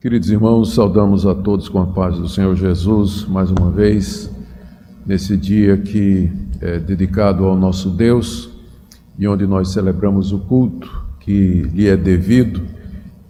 [0.00, 4.30] Queridos irmãos, saudamos a todos com a paz do Senhor Jesus, mais uma vez,
[5.04, 8.48] nesse dia que é dedicado ao nosso Deus
[9.18, 10.90] e onde nós celebramos o culto
[11.20, 12.62] que lhe é devido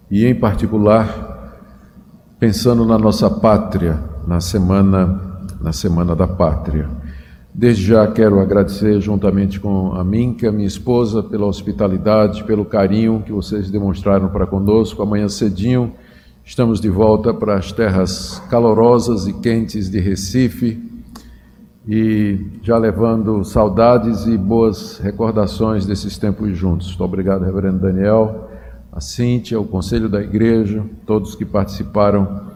[0.09, 1.59] e, em particular,
[2.39, 6.87] pensando na nossa pátria, na semana, na semana da pátria.
[7.53, 10.05] Desde já quero agradecer, juntamente com a
[10.37, 15.03] que é minha esposa, pela hospitalidade, pelo carinho que vocês demonstraram para conosco.
[15.03, 15.93] Amanhã cedinho
[16.43, 20.91] estamos de volta para as terras calorosas e quentes de Recife
[21.87, 26.87] e já levando saudades e boas recordações desses tempos juntos.
[26.87, 28.49] Muito obrigado, Reverendo Daniel,
[28.91, 32.51] a Cíntia, o Conselho da Igreja, todos que participaram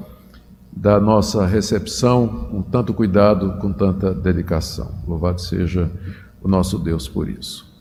[0.71, 4.91] da nossa recepção com tanto cuidado, com tanta dedicação.
[5.07, 5.90] Louvado seja
[6.41, 7.74] o nosso Deus por isso.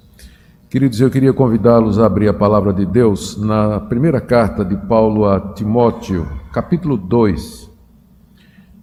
[0.74, 5.24] Queridos, eu queria convidá-los a abrir a palavra de Deus na primeira carta de Paulo
[5.24, 7.70] a Timóteo, capítulo 2.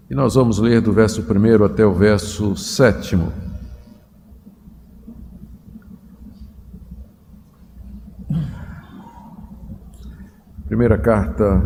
[0.09, 3.19] E nós vamos ler do verso 1 até o verso 7.
[10.67, 11.57] Primeira carta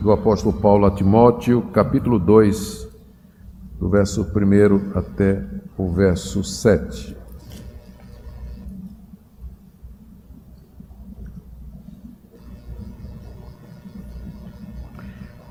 [0.00, 2.88] do apóstolo Paulo a Timóteo, capítulo 2,
[3.80, 5.44] do verso 1 até
[5.76, 7.21] o verso 7.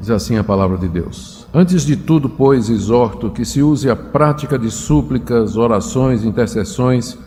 [0.02, 3.95] Diz assim a palavra de Deus: Antes de tudo, pois, exorto que se use a
[3.95, 7.17] prática de súplicas, orações, intercessões,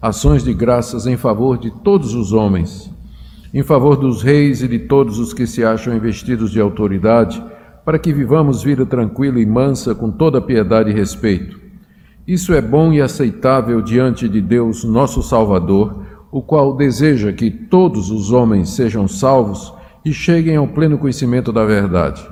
[0.00, 2.90] ações de graças em favor de todos os homens
[3.54, 7.42] em favor dos reis e de todos os que se acham investidos de autoridade,
[7.84, 11.60] para que vivamos vida tranquila e mansa com toda piedade e respeito.
[12.26, 18.10] Isso é bom e aceitável diante de Deus, nosso Salvador, o qual deseja que todos
[18.10, 22.26] os homens sejam salvos e cheguem ao pleno conhecimento da verdade.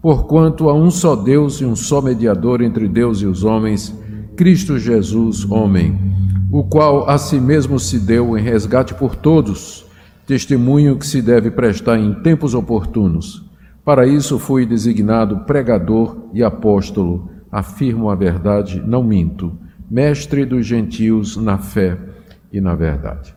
[0.00, 3.94] Porquanto há um só Deus e um só mediador entre Deus e os homens,
[4.36, 5.98] Cristo Jesus, homem,
[6.50, 9.88] o qual a si mesmo se deu em resgate por todos
[10.30, 13.44] testemunho que se deve prestar em tempos oportunos.
[13.84, 19.58] Para isso fui designado pregador e apóstolo, afirmo a verdade, não minto,
[19.90, 21.98] mestre dos gentios na fé
[22.52, 23.34] e na verdade.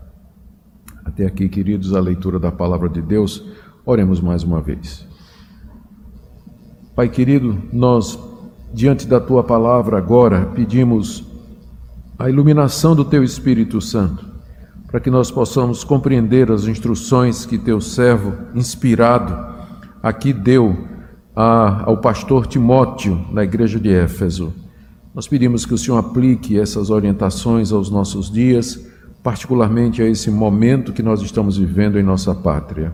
[1.04, 3.44] Até aqui, queridos, a leitura da palavra de Deus.
[3.86, 5.08] Oremos mais uma vez.
[6.96, 8.18] Pai querido, nós,
[8.74, 11.24] diante da tua palavra agora, pedimos
[12.18, 14.34] a iluminação do teu Espírito Santo
[14.94, 19.36] para que nós possamos compreender as instruções que teu servo, inspirado,
[20.04, 20.88] aqui deu
[21.36, 24.54] a, ao pastor Timóteo, na igreja de Éfeso.
[25.16, 28.86] Nós pedimos que o Senhor aplique essas orientações aos nossos dias,
[29.24, 32.94] particularmente a esse momento que nós estamos vivendo em nossa pátria.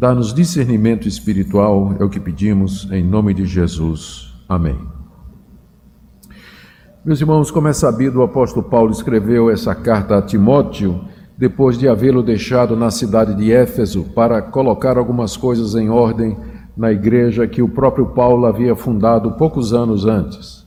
[0.00, 4.32] Dá-nos discernimento espiritual, é o que pedimos, em nome de Jesus.
[4.48, 4.78] Amém.
[7.04, 11.04] Meus irmãos, como é sabido, o apóstolo Paulo escreveu essa carta a Timóteo
[11.36, 16.34] depois de havê-lo deixado na cidade de Éfeso para colocar algumas coisas em ordem
[16.74, 20.59] na igreja que o próprio Paulo havia fundado poucos anos antes.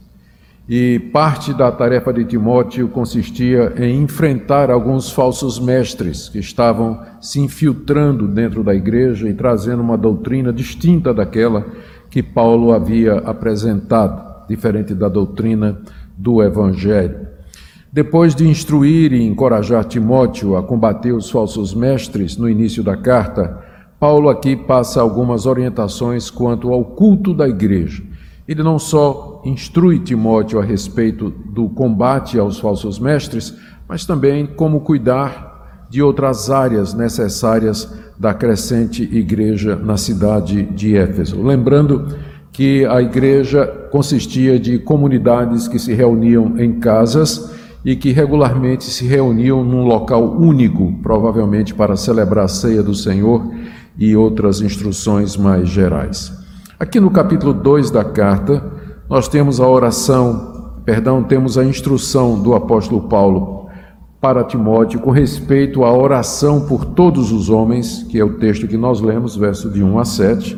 [0.68, 7.41] E parte da tarefa de Timóteo consistia em enfrentar alguns falsos mestres que estavam se
[7.41, 11.66] infiltrando dentro da igreja e trazendo uma doutrina distinta daquela
[12.09, 15.81] que Paulo havia apresentado, diferente da doutrina
[16.18, 17.28] do Evangelho.
[17.91, 23.62] Depois de instruir e encorajar Timóteo a combater os falsos mestres no início da carta,
[24.00, 28.01] Paulo aqui passa algumas orientações quanto ao culto da igreja.
[28.47, 33.54] Ele não só instrui Timóteo a respeito do combate aos falsos mestres,
[33.88, 41.42] mas também como cuidar de outras áreas necessárias da crescente igreja na cidade de Éfeso.
[41.42, 42.16] Lembrando
[42.52, 47.52] que a igreja consistia de comunidades que se reuniam em casas
[47.84, 53.44] e que regularmente se reuniam num local único, provavelmente para celebrar a ceia do Senhor
[53.98, 56.31] e outras instruções mais gerais.
[56.80, 58.73] Aqui no capítulo 2 da carta,
[59.13, 63.68] nós temos a oração, perdão, temos a instrução do apóstolo Paulo
[64.19, 68.75] para Timóteo com respeito à oração por todos os homens, que é o texto que
[68.75, 70.57] nós lemos, verso de 1 a 7.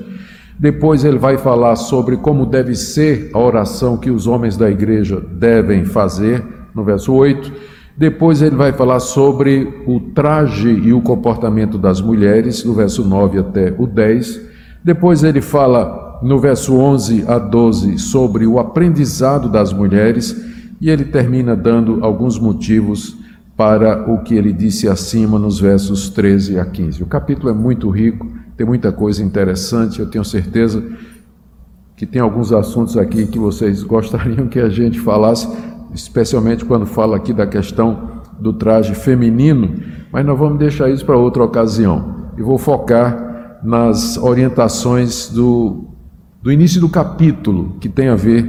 [0.58, 5.20] Depois ele vai falar sobre como deve ser a oração que os homens da igreja
[5.20, 6.42] devem fazer
[6.74, 7.52] no verso 8.
[7.98, 13.38] Depois ele vai falar sobre o traje e o comportamento das mulheres, no verso 9
[13.38, 14.40] até o 10.
[14.82, 20.36] Depois ele fala no verso 11 a 12 sobre o aprendizado das mulheres
[20.80, 23.18] e ele termina dando alguns motivos
[23.56, 27.04] para o que ele disse acima nos versos 13 a 15.
[27.04, 28.28] O capítulo é muito rico,
[28.58, 30.84] tem muita coisa interessante, eu tenho certeza
[31.96, 35.48] que tem alguns assuntos aqui que vocês gostariam que a gente falasse,
[35.94, 39.76] especialmente quando fala aqui da questão do traje feminino,
[40.12, 42.30] mas nós vamos deixar isso para outra ocasião.
[42.38, 45.86] E vou focar nas orientações do,
[46.46, 48.48] do início do capítulo, que tem a ver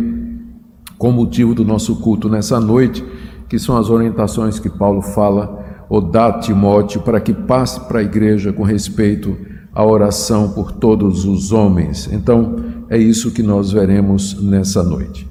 [0.99, 3.03] com o motivo do nosso culto nessa noite,
[3.49, 8.01] que são as orientações que Paulo fala ou dá a Timóteo para que passe para
[8.01, 9.35] a igreja com respeito
[9.73, 12.07] à oração por todos os homens.
[12.13, 12.57] Então,
[12.91, 15.27] é isso que nós veremos nessa noite.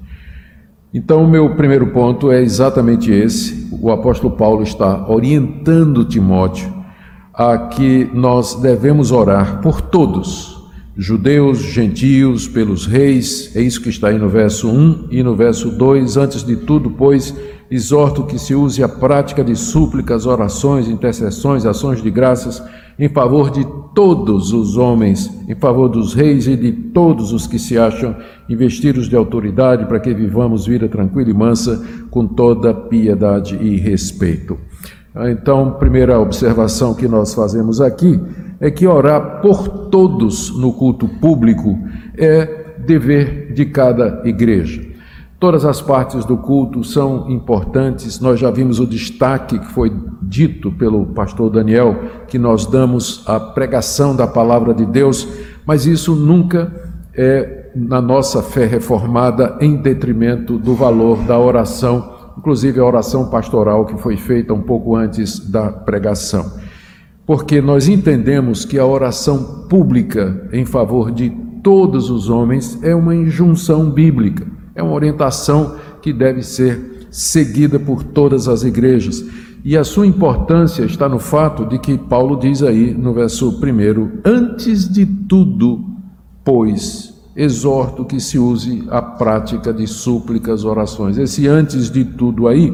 [0.92, 3.70] Então, o meu primeiro ponto é exatamente esse.
[3.80, 6.74] O apóstolo Paulo está orientando Timóteo
[7.32, 10.55] a que nós devemos orar por todos,
[10.98, 13.56] judeus, gentios, pelos reis.
[13.56, 16.18] É isso que está aí no verso 1 e no verso 2.
[16.18, 17.36] Antes de tudo, pois,
[17.70, 22.62] exorto que se use a prática de súplicas, orações, intercessões, ações de graças
[22.98, 27.60] em favor de todos os homens, em favor dos reis e de todos os que
[27.60, 28.16] se acham
[28.48, 34.58] investidos de autoridade, para que vivamos vida tranquila e mansa, com toda piedade e respeito.
[35.30, 38.20] Então, primeira observação que nós fazemos aqui
[38.60, 41.80] é que orar por todos no culto público
[42.18, 44.82] é dever de cada igreja.
[45.40, 48.20] Todas as partes do culto são importantes.
[48.20, 49.92] Nós já vimos o destaque que foi
[50.22, 51.96] dito pelo pastor Daniel,
[52.28, 55.28] que nós damos à pregação da palavra de Deus,
[55.66, 56.72] mas isso nunca
[57.14, 63.86] é na nossa fé reformada em detrimento do valor da oração, inclusive a oração pastoral
[63.86, 66.54] que foi feita um pouco antes da pregação.
[67.26, 71.30] Porque nós entendemos que a oração pública em favor de
[71.64, 74.46] todos os homens é uma injunção bíblica.
[74.76, 79.26] É uma orientação que deve ser seguida por todas as igrejas.
[79.64, 84.22] E a sua importância está no fato de que Paulo diz aí no verso 1:
[84.24, 85.84] Antes de tudo,
[86.44, 91.18] pois, exorto que se use a prática de súplicas, orações.
[91.18, 92.74] Esse antes de tudo aí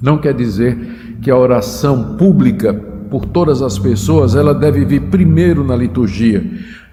[0.00, 2.72] não quer dizer que a oração pública
[3.10, 6.42] por todas as pessoas, ela deve vir primeiro na liturgia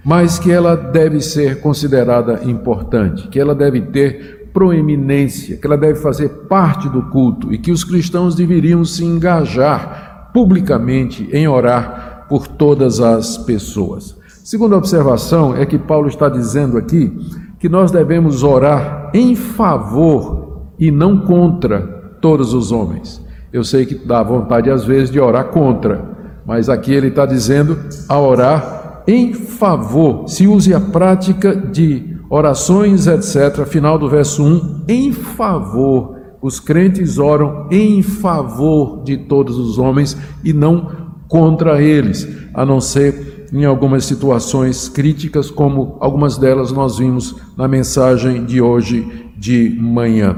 [0.03, 5.99] mas que ela deve ser considerada importante, que ela deve ter proeminência, que ela deve
[5.99, 12.47] fazer parte do culto e que os cristãos deveriam se engajar publicamente em orar por
[12.47, 14.19] todas as pessoas.
[14.43, 17.15] Segunda observação é que Paulo está dizendo aqui
[17.59, 21.79] que nós devemos orar em favor e não contra
[22.19, 23.23] todos os homens.
[23.53, 27.77] Eu sei que dá vontade às vezes de orar contra, mas aqui ele está dizendo
[28.09, 33.65] a orar em favor, se use a prática de orações, etc.
[33.65, 36.19] Final do verso 1, em favor.
[36.41, 40.89] Os crentes oram em favor de todos os homens e não
[41.27, 47.67] contra eles, a não ser em algumas situações críticas, como algumas delas nós vimos na
[47.67, 50.35] mensagem de hoje de manhã.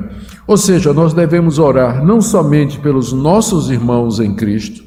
[0.48, 4.84] Ou seja, nós devemos orar não somente pelos nossos irmãos em Cristo,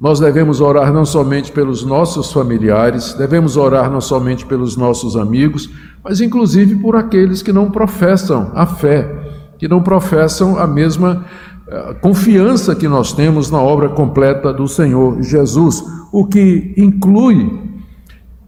[0.00, 5.68] nós devemos orar não somente pelos nossos familiares, devemos orar não somente pelos nossos amigos,
[6.02, 9.06] mas inclusive por aqueles que não professam a fé,
[9.58, 11.26] que não professam a mesma
[11.72, 17.60] eh, confiança que nós temos na obra completa do Senhor Jesus, o que inclui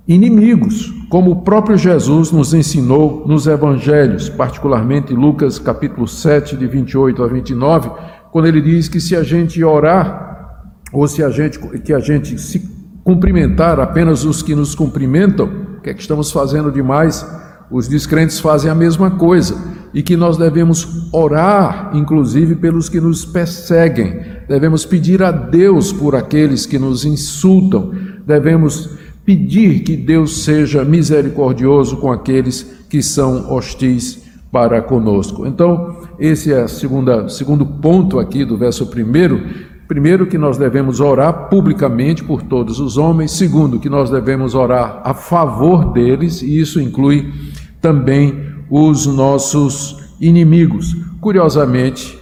[0.08, 7.22] inimigos, como o próprio Jesus nos ensinou nos evangelhos, particularmente Lucas capítulo 7, de 28
[7.22, 7.90] a 29,
[8.32, 12.36] quando ele diz que se a gente orar ou se a gente, que a gente
[12.40, 12.68] se
[13.04, 15.48] cumprimentar apenas os que nos cumprimentam,
[15.78, 17.24] o que é que estamos fazendo demais?
[17.70, 19.56] Os descrentes fazem a mesma coisa
[19.94, 26.14] e que nós devemos orar, inclusive pelos que nos perseguem, devemos pedir a Deus por
[26.14, 27.92] aqueles que nos insultam,
[28.26, 28.90] devemos
[29.24, 35.46] pedir que Deus seja misericordioso com aqueles que são hostis para conosco.
[35.46, 36.68] Então, esse é o
[37.28, 39.40] segundo ponto aqui do verso primeiro
[39.92, 43.32] Primeiro, que nós devemos orar publicamente por todos os homens.
[43.32, 47.30] Segundo, que nós devemos orar a favor deles, e isso inclui
[47.78, 50.96] também os nossos inimigos.
[51.20, 52.18] Curiosamente,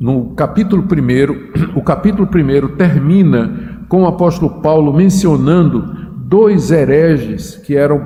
[0.00, 5.84] no capítulo 1, o capítulo 1 termina com o apóstolo Paulo mencionando
[6.16, 8.02] dois hereges que eram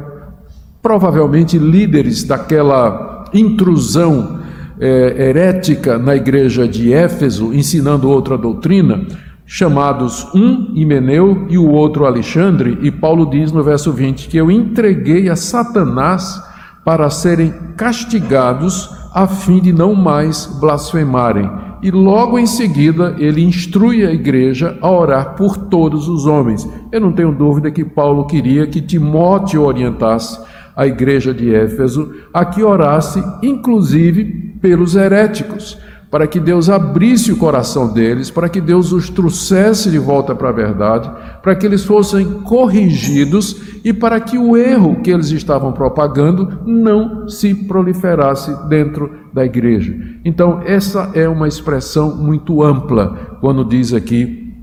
[0.82, 4.40] provavelmente líderes daquela intrusão
[4.80, 9.06] é, herética na igreja de Éfeso, ensinando outra doutrina,
[9.46, 14.50] chamados um Himeneu e o outro Alexandre, e Paulo diz no verso 20 que eu
[14.50, 16.47] entreguei a Satanás
[16.88, 21.46] para serem castigados a fim de não mais blasfemarem.
[21.82, 26.66] E logo em seguida ele instrui a igreja a orar por todos os homens.
[26.90, 30.40] Eu não tenho dúvida que Paulo queria que Timóteo orientasse
[30.74, 34.24] à igreja de Éfeso a que orasse, inclusive,
[34.58, 35.76] pelos heréticos
[36.10, 40.48] para que Deus abrisse o coração deles, para que Deus os trouxesse de volta para
[40.48, 41.10] a verdade,
[41.42, 47.28] para que eles fossem corrigidos e para que o erro que eles estavam propagando não
[47.28, 49.94] se proliferasse dentro da igreja.
[50.24, 54.54] Então, essa é uma expressão muito ampla quando diz aqui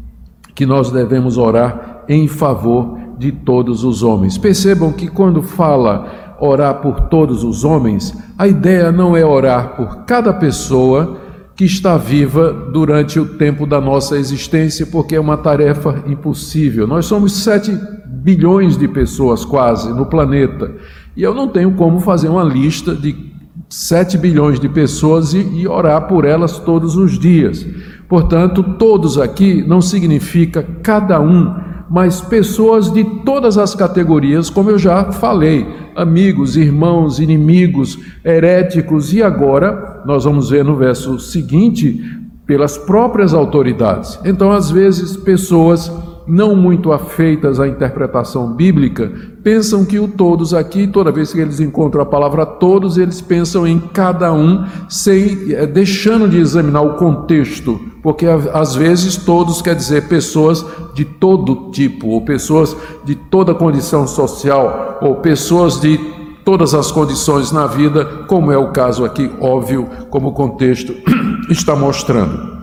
[0.55, 4.37] que nós devemos orar em favor de todos os homens.
[4.37, 10.05] Percebam que quando fala orar por todos os homens, a ideia não é orar por
[10.05, 11.17] cada pessoa,
[11.55, 16.85] que está viva durante o tempo da nossa existência, porque é uma tarefa impossível.
[16.85, 17.71] Nós somos 7
[18.05, 20.75] bilhões de pessoas quase no planeta,
[21.15, 23.33] e eu não tenho como fazer uma lista de
[23.69, 27.65] 7 bilhões de pessoas e, e orar por elas todos os dias.
[28.07, 31.55] Portanto, todos aqui não significa cada um
[31.89, 39.21] mas pessoas de todas as categorias, como eu já falei, amigos, irmãos, inimigos, heréticos, e
[39.21, 42.01] agora nós vamos ver no verso seguinte,
[42.45, 44.19] pelas próprias autoridades.
[44.23, 45.91] Então, às vezes, pessoas
[46.27, 49.11] não muito afeitas à interpretação bíblica,
[49.43, 53.67] pensam que o todos aqui, toda vez que eles encontram a palavra todos, eles pensam
[53.67, 59.73] em cada um, sem eh, deixando de examinar o contexto, porque às vezes todos quer
[59.73, 65.97] dizer pessoas de todo tipo, ou pessoas de toda condição social, ou pessoas de
[66.45, 70.93] todas as condições na vida, como é o caso aqui, óbvio, como o contexto
[71.49, 72.59] está mostrando.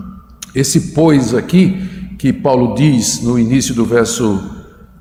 [0.55, 4.41] Esse pois aqui que Paulo diz no início do verso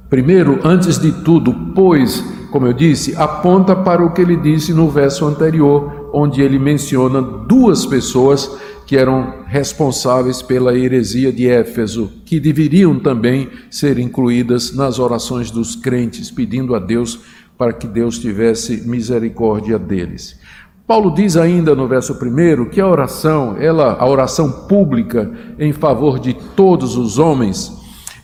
[0.09, 2.19] primeiro, antes de tudo, pois,
[2.51, 7.21] como eu disse, aponta para o que ele disse no verso anterior, onde ele menciona
[7.21, 8.49] duas pessoas
[8.91, 15.77] que eram responsáveis pela heresia de Éfeso, que deveriam também ser incluídas nas orações dos
[15.77, 17.21] crentes, pedindo a Deus
[17.57, 20.37] para que Deus tivesse misericórdia deles.
[20.85, 26.19] Paulo diz ainda no verso 1 que a oração, ela, a oração pública em favor
[26.19, 27.71] de todos os homens,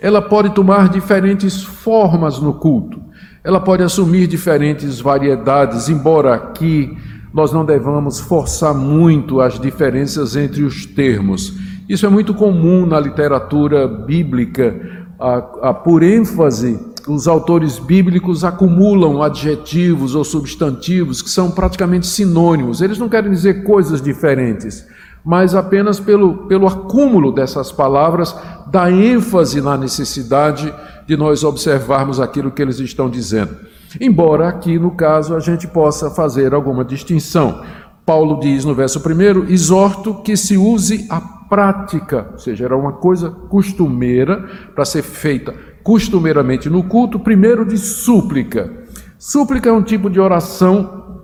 [0.02, 3.02] ela pode tomar diferentes formas no culto.
[3.42, 6.98] Ela pode assumir diferentes variedades, embora aqui
[7.34, 11.54] nós não devamos forçar muito as diferenças entre os termos.
[11.88, 19.24] Isso é muito comum na literatura bíblica, a, a por ênfase os autores bíblicos acumulam
[19.24, 22.82] adjetivos ou substantivos que são praticamente sinônimos.
[22.82, 24.86] Eles não querem dizer coisas diferentes,
[25.24, 28.36] mas apenas pelo, pelo acúmulo dessas palavras
[28.70, 30.74] dá ênfase na necessidade
[31.08, 33.56] de nós observarmos aquilo que eles estão dizendo.
[34.00, 37.64] Embora aqui, no caso, a gente possa fazer alguma distinção.
[38.06, 42.94] Paulo diz no verso 1: exorto que se use a prática, ou seja, era uma
[42.94, 45.54] coisa costumeira para ser feita
[45.88, 48.70] costumeiramente no culto, primeiro de súplica.
[49.18, 51.24] Súplica é um tipo de oração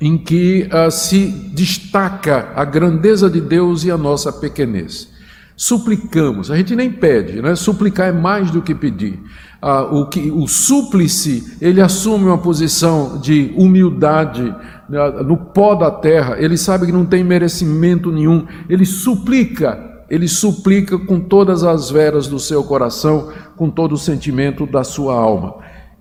[0.00, 5.12] em que uh, se destaca a grandeza de Deus e a nossa pequenez.
[5.56, 7.54] Suplicamos, a gente nem pede, né?
[7.54, 9.20] Suplicar é mais do que pedir.
[9.62, 15.90] Uh, o, que, o súplice, ele assume uma posição de humildade uh, no pó da
[15.90, 21.90] terra, ele sabe que não tem merecimento nenhum, ele suplica ele suplica com todas as
[21.90, 25.56] veras do seu coração, com todo o sentimento da sua alma.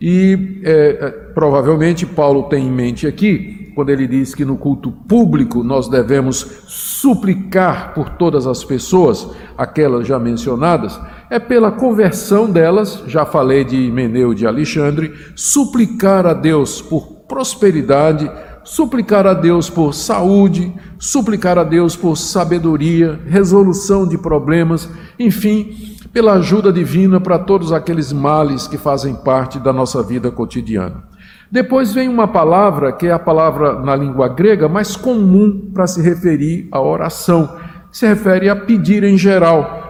[0.05, 4.91] E é, é, provavelmente Paulo tem em mente aqui, quando ele diz que no culto
[4.91, 13.01] público nós devemos suplicar por todas as pessoas, aquelas já mencionadas, é pela conversão delas,
[13.07, 18.29] já falei de Meneu de Alexandre, suplicar a Deus por prosperidade,
[18.65, 26.33] suplicar a Deus por saúde, suplicar a Deus por sabedoria, resolução de problemas, enfim, pela
[26.33, 31.03] ajuda divina para todos aqueles males que fazem parte da nossa vida cotidiana.
[31.51, 36.01] Depois vem uma palavra que é a palavra na língua grega mais comum para se
[36.01, 37.57] referir à oração,
[37.91, 39.81] se refere a pedir em geral.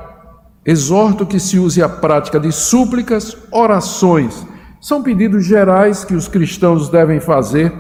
[0.66, 4.48] Exorto que se use a prática de súplicas, orações.
[4.80, 7.74] São pedidos gerais que os cristãos devem fazer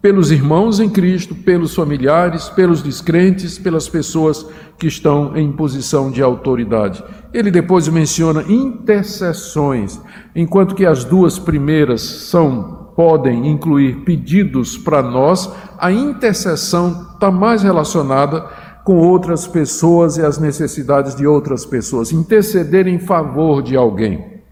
[0.00, 4.46] pelos irmãos em Cristo, pelos familiares, pelos descrentes, pelas pessoas
[4.78, 7.04] que estão em posição de autoridade.
[7.34, 10.00] Ele depois menciona intercessões,
[10.34, 17.62] enquanto que as duas primeiras são podem incluir pedidos para nós, a intercessão está mais
[17.62, 18.42] relacionada
[18.84, 24.42] com outras pessoas e as necessidades de outras pessoas, interceder em favor de alguém.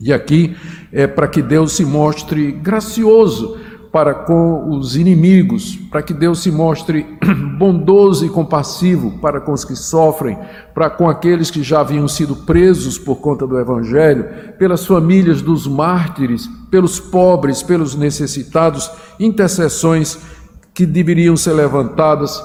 [0.00, 0.54] E aqui
[0.92, 3.56] é para que Deus se mostre gracioso
[3.92, 7.06] para com os inimigos, para que Deus se mostre
[7.58, 10.38] bondoso e compassivo para com os que sofrem,
[10.74, 14.26] para com aqueles que já haviam sido presos por conta do Evangelho,
[14.58, 20.18] pelas famílias dos mártires, pelos pobres, pelos necessitados, intercessões
[20.74, 22.42] que deveriam ser levantadas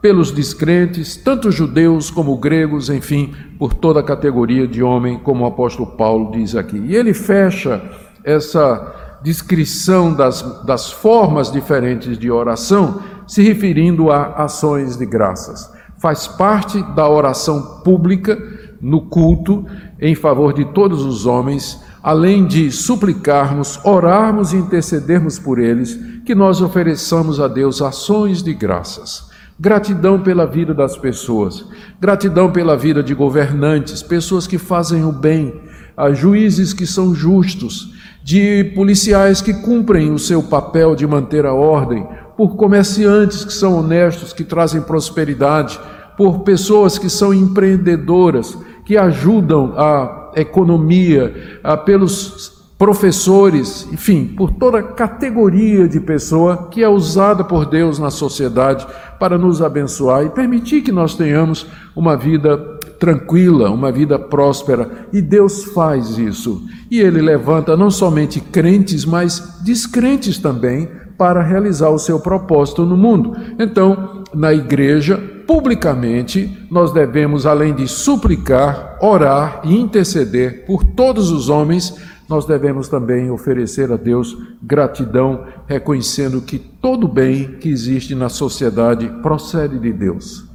[0.00, 5.46] pelos descrentes, tanto judeus como gregos, enfim, por toda a categoria de homem, como o
[5.46, 6.76] apóstolo Paulo diz aqui.
[6.76, 7.82] E ele fecha
[8.24, 15.70] essa descrição das, das formas diferentes de oração, se referindo a ações de graças.
[15.98, 18.38] Faz parte da oração pública
[18.80, 19.66] no culto
[20.00, 26.34] em favor de todos os homens, além de suplicarmos, orarmos e intercedermos por eles, que
[26.34, 29.28] nós ofereçamos a Deus ações de graças.
[29.58, 31.66] Gratidão pela vida das pessoas,
[32.00, 35.60] gratidão pela vida de governantes, pessoas que fazem o bem,
[35.96, 37.92] a juízes que são justos,
[38.28, 42.06] de policiais que cumprem o seu papel de manter a ordem,
[42.36, 45.80] por comerciantes que são honestos, que trazem prosperidade,
[46.14, 48.54] por pessoas que são empreendedoras,
[48.84, 56.88] que ajudam a economia, a, pelos professores, enfim, por toda categoria de pessoa que é
[56.88, 58.86] usada por Deus na sociedade
[59.18, 61.66] para nos abençoar e permitir que nós tenhamos
[61.96, 65.08] uma vida tranquila, uma vida próspera.
[65.12, 66.62] E Deus faz isso.
[66.90, 72.96] E Ele levanta não somente crentes, mas descrentes também, para realizar o seu propósito no
[72.96, 73.36] mundo.
[73.58, 81.48] Então, na igreja, publicamente, nós devemos, além de suplicar, orar e interceder por todos os
[81.48, 81.96] homens,
[82.28, 89.08] nós devemos também oferecer a Deus gratidão, reconhecendo que todo bem que existe na sociedade
[89.22, 90.47] procede de Deus.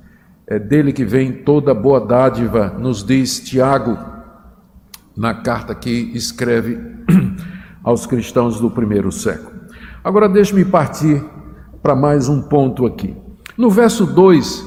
[0.54, 3.98] É dele que vem toda boa dádiva, nos diz Tiago,
[5.18, 6.80] na carta que escreve
[7.84, 9.52] aos cristãos do primeiro século.
[10.04, 11.26] Agora deixe-me partir
[11.82, 13.18] para mais um ponto aqui.
[13.58, 14.64] No verso 2,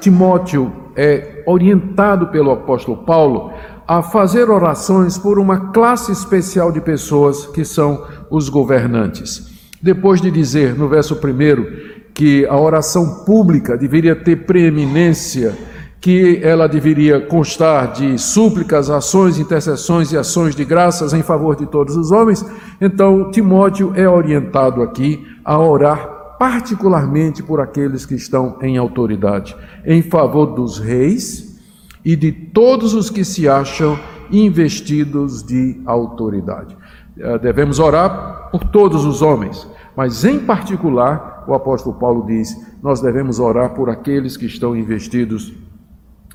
[0.00, 3.52] Timóteo é orientado pelo apóstolo Paulo
[3.86, 9.54] a fazer orações por uma classe especial de pessoas que são os governantes.
[9.82, 11.85] Depois de dizer no verso 1
[12.16, 15.54] que a oração pública deveria ter preeminência,
[16.00, 21.66] que ela deveria constar de súplicas, ações, intercessões e ações de graças em favor de
[21.66, 22.42] todos os homens,
[22.80, 30.00] então Timóteo é orientado aqui a orar particularmente por aqueles que estão em autoridade, em
[30.00, 31.60] favor dos reis
[32.02, 33.98] e de todos os que se acham
[34.30, 36.74] investidos de autoridade.
[37.18, 43.00] Eh, devemos orar por todos os homens, mas em particular o apóstolo Paulo diz: nós
[43.00, 45.52] devemos orar por aqueles que estão investidos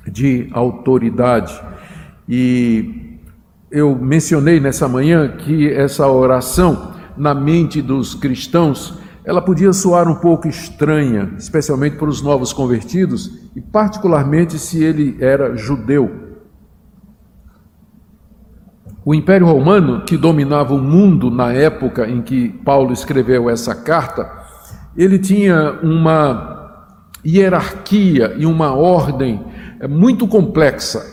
[0.06, 1.60] de autoridade.
[2.28, 3.18] E
[3.70, 10.16] eu mencionei nessa manhã que essa oração na mente dos cristãos, ela podia soar um
[10.16, 16.32] pouco estranha, especialmente para os novos convertidos e particularmente se ele era judeu.
[19.04, 24.41] O Império Romano, que dominava o mundo na época em que Paulo escreveu essa carta,
[24.96, 26.52] ele tinha uma
[27.24, 29.40] hierarquia e uma ordem
[29.80, 31.04] é, muito complexa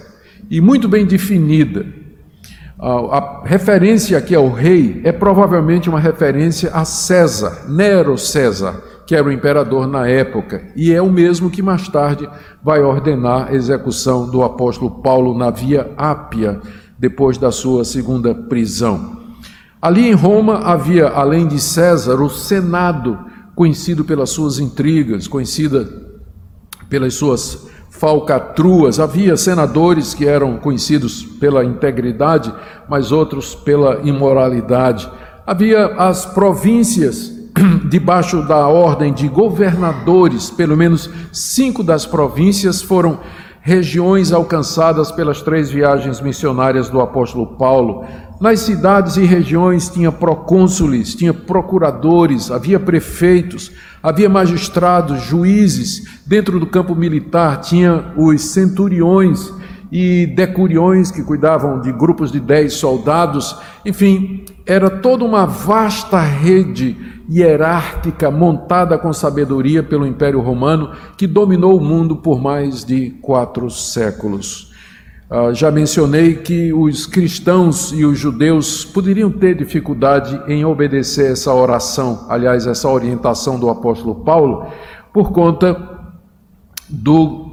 [0.50, 1.86] e muito bem definida.
[2.82, 9.28] A referência aqui ao rei é provavelmente uma referência a César, Nero César, que era
[9.28, 12.30] o imperador na época, e é o mesmo que mais tarde
[12.64, 16.62] vai ordenar a execução do apóstolo Paulo na Via Ápia,
[16.98, 19.18] depois da sua segunda prisão.
[19.82, 23.20] Ali em Roma havia, além de César, o Senado,
[23.60, 25.86] conhecido pelas suas intrigas, conhecida
[26.88, 29.02] pelas suas falcatruas.
[29.02, 32.54] Havia senadores que eram conhecidos pela integridade,
[32.88, 35.12] mas outros pela imoralidade.
[35.46, 37.34] Havia as províncias
[37.92, 43.20] debaixo da ordem de governadores, pelo menos cinco das províncias foram
[43.60, 48.06] regiões alcançadas pelas três viagens missionárias do apóstolo Paulo.
[48.40, 53.70] Nas cidades e regiões tinha procônsules, tinha procuradores, havia prefeitos,
[54.02, 56.22] havia magistrados, juízes.
[56.26, 59.52] Dentro do campo militar tinha os centuriões
[59.92, 63.58] e decuriões que cuidavam de grupos de dez soldados.
[63.86, 66.96] Enfim, era toda uma vasta rede
[67.30, 73.70] hierárquica montada com sabedoria pelo Império Romano que dominou o mundo por mais de quatro
[73.70, 74.69] séculos.
[75.30, 81.54] Uh, já mencionei que os cristãos e os judeus poderiam ter dificuldade em obedecer essa
[81.54, 84.72] oração, aliás, essa orientação do apóstolo Paulo,
[85.14, 85.78] por conta
[86.90, 87.52] do,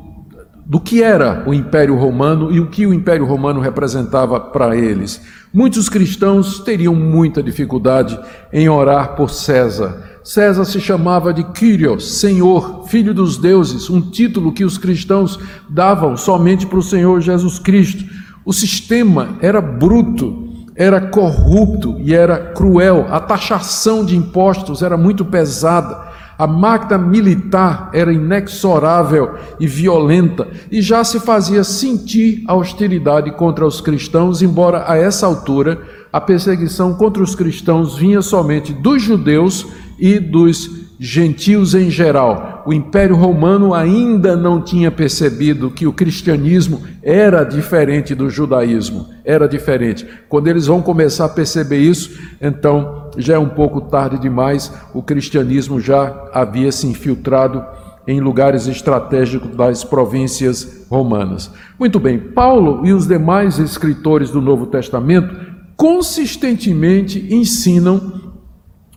[0.65, 5.21] do que era o Império Romano e o que o Império Romano representava para eles.
[5.53, 8.19] Muitos cristãos teriam muita dificuldade
[8.51, 10.16] em orar por César.
[10.27, 16.17] César se chamava de Kyrios, Senhor, Filho dos deuses, um título que os cristãos davam
[16.17, 18.05] somente para o Senhor Jesus Cristo.
[18.45, 23.07] O sistema era bruto, era corrupto e era cruel.
[23.09, 26.09] A taxação de impostos era muito pesada.
[26.37, 33.65] A máquina militar era inexorável e violenta e já se fazia sentir a hostilidade contra
[33.65, 35.81] os cristãos, embora a essa altura
[36.13, 39.67] a perseguição contra os cristãos vinha somente dos judeus
[39.99, 42.63] e dos gentios em geral.
[42.67, 49.49] O Império Romano ainda não tinha percebido que o cristianismo era diferente do judaísmo, era
[49.49, 50.07] diferente.
[50.29, 55.03] Quando eles vão começar a perceber isso, então já é um pouco tarde demais, o
[55.03, 57.65] cristianismo já havia se infiltrado
[58.07, 61.51] em lugares estratégicos das províncias romanas.
[61.79, 65.35] Muito bem, Paulo e os demais escritores do Novo Testamento
[65.77, 68.26] consistentemente ensinam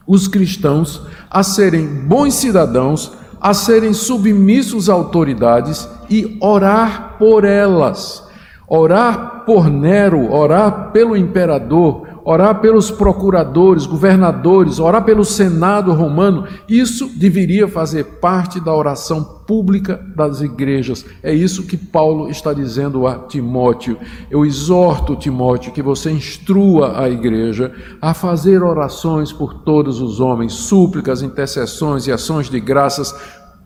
[0.09, 8.27] os cristãos a serem bons cidadãos, a serem submissos a autoridades e orar por elas.
[8.67, 17.09] Orar por Nero, orar pelo imperador, orar pelos procuradores, governadores, orar pelo Senado romano, isso
[17.17, 21.03] deveria fazer parte da oração pública das igrejas.
[21.23, 23.97] É isso que Paulo está dizendo a Timóteo.
[24.29, 30.53] Eu exorto Timóteo que você instrua a igreja a fazer orações por todos os homens,
[30.53, 33.11] súplicas, intercessões e ações de graças,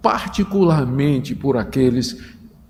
[0.01, 2.17] particularmente por aqueles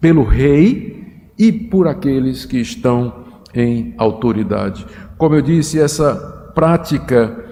[0.02, 3.22] pelo rei e por aqueles que estão
[3.54, 4.86] em autoridade.
[5.24, 7.46] Como eu disse, essa prática,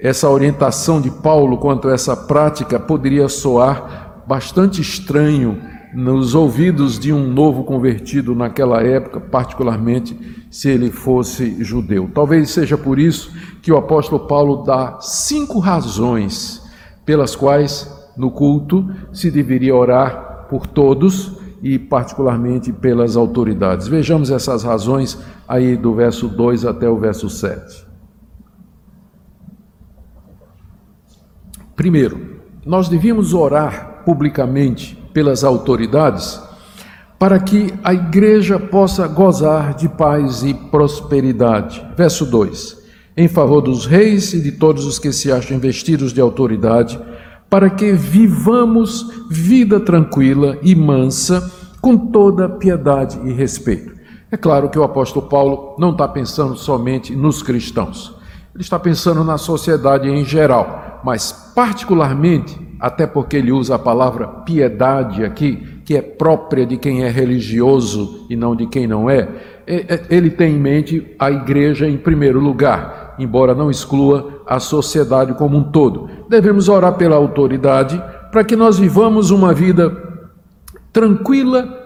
[0.00, 5.62] essa orientação de Paulo quanto a essa prática poderia soar bastante estranho
[5.94, 10.18] nos ouvidos de um novo convertido naquela época, particularmente
[10.50, 12.10] se ele fosse judeu.
[12.12, 13.32] Talvez seja por isso
[13.62, 16.68] que o apóstolo Paulo dá cinco razões
[17.06, 23.88] pelas quais no culto se deveria orar por todos e, particularmente, pelas autoridades.
[23.88, 27.86] Vejamos essas razões aí do verso 2 até o verso 7.
[31.74, 36.40] Primeiro, nós devíamos orar publicamente pelas autoridades
[37.18, 41.84] para que a igreja possa gozar de paz e prosperidade.
[41.96, 42.78] Verso 2:
[43.16, 46.98] Em favor dos reis e de todos os que se acham investidos de autoridade,
[47.50, 53.96] para que vivamos vida tranquila e mansa, com toda piedade e respeito.
[54.30, 58.14] É claro que o apóstolo Paulo não está pensando somente nos cristãos,
[58.54, 64.26] ele está pensando na sociedade em geral, mas particularmente, até porque ele usa a palavra
[64.26, 69.28] piedade aqui, que é própria de quem é religioso e não de quem não é,
[69.66, 74.60] é, é ele tem em mente a igreja em primeiro lugar embora não exclua a
[74.60, 76.08] sociedade como um todo.
[76.28, 79.90] Devemos orar pela autoridade para que nós vivamos uma vida
[80.92, 81.78] tranquila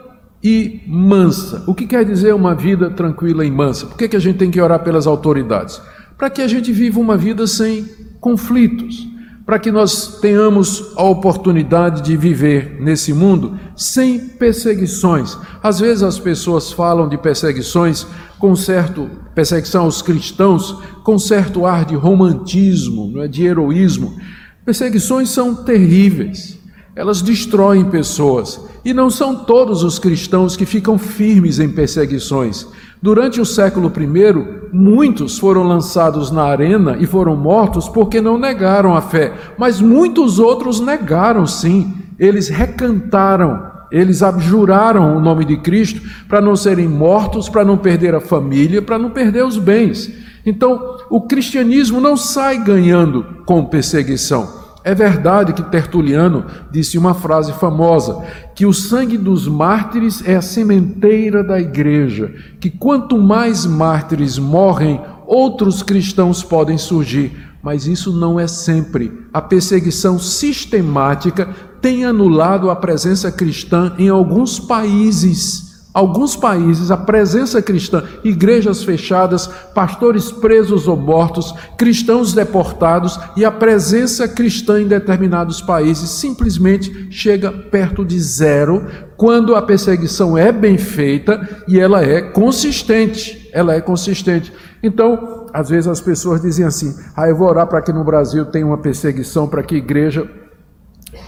[0.43, 1.63] e mansa.
[1.67, 3.87] O que quer dizer uma vida tranquila e mansa?
[3.87, 5.81] Por que, que a gente tem que orar pelas autoridades?
[6.19, 7.87] Para que a gente viva uma vida sem
[8.21, 9.09] conflitos,
[9.45, 15.37] para que nós tenhamos a oportunidade de viver nesse mundo sem perseguições.
[15.63, 18.07] Às vezes as pessoas falam de perseguições
[18.39, 24.17] com certo perseguição aos cristãos, com certo ar de romantismo, não é, de heroísmo.
[24.65, 26.59] Perseguições são terríveis.
[26.95, 32.67] Elas destroem pessoas e não são todos os cristãos que ficam firmes em perseguições.
[33.03, 38.95] Durante o século I, muitos foram lançados na arena e foram mortos porque não negaram
[38.95, 41.93] a fé, mas muitos outros negaram sim.
[42.17, 48.15] Eles recantaram eles abjuraram o nome de Cristo para não serem mortos, para não perder
[48.15, 50.11] a família, para não perder os bens.
[50.47, 54.62] Então, o cristianismo não sai ganhando com perseguição.
[54.85, 58.23] É verdade que Tertuliano disse uma frase famosa:
[58.55, 65.01] que o sangue dos mártires é a sementeira da igreja, que quanto mais mártires morrem,
[65.27, 67.51] outros cristãos podem surgir.
[67.63, 69.27] Mas isso não é sempre.
[69.33, 71.49] A perseguição sistemática
[71.81, 75.72] tem anulado a presença cristã em alguns países.
[75.95, 83.53] Alguns países, a presença cristã, igrejas fechadas, pastores presos ou mortos, cristãos deportados e a
[83.53, 88.87] presença cristã em determinados países simplesmente chega perto de zero
[89.19, 93.51] quando a perseguição é bem feita e ela é consistente.
[93.53, 94.51] Ela é consistente.
[94.83, 98.47] Então, às vezes as pessoas dizem assim: ah, eu vou orar para que no Brasil
[98.47, 100.27] tenha uma perseguição, para que a igreja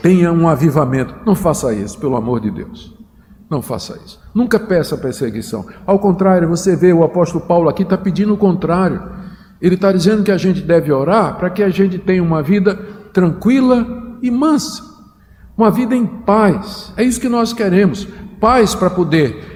[0.00, 1.14] tenha um avivamento.
[1.26, 2.96] Não faça isso, pelo amor de Deus.
[3.50, 4.23] Não faça isso.
[4.34, 5.64] Nunca peça perseguição.
[5.86, 9.00] Ao contrário, você vê o apóstolo Paulo aqui está pedindo o contrário.
[9.62, 12.74] Ele está dizendo que a gente deve orar para que a gente tenha uma vida
[13.12, 14.82] tranquila e mansa,
[15.56, 16.92] uma vida em paz.
[16.96, 18.08] É isso que nós queremos:
[18.40, 19.54] paz para poder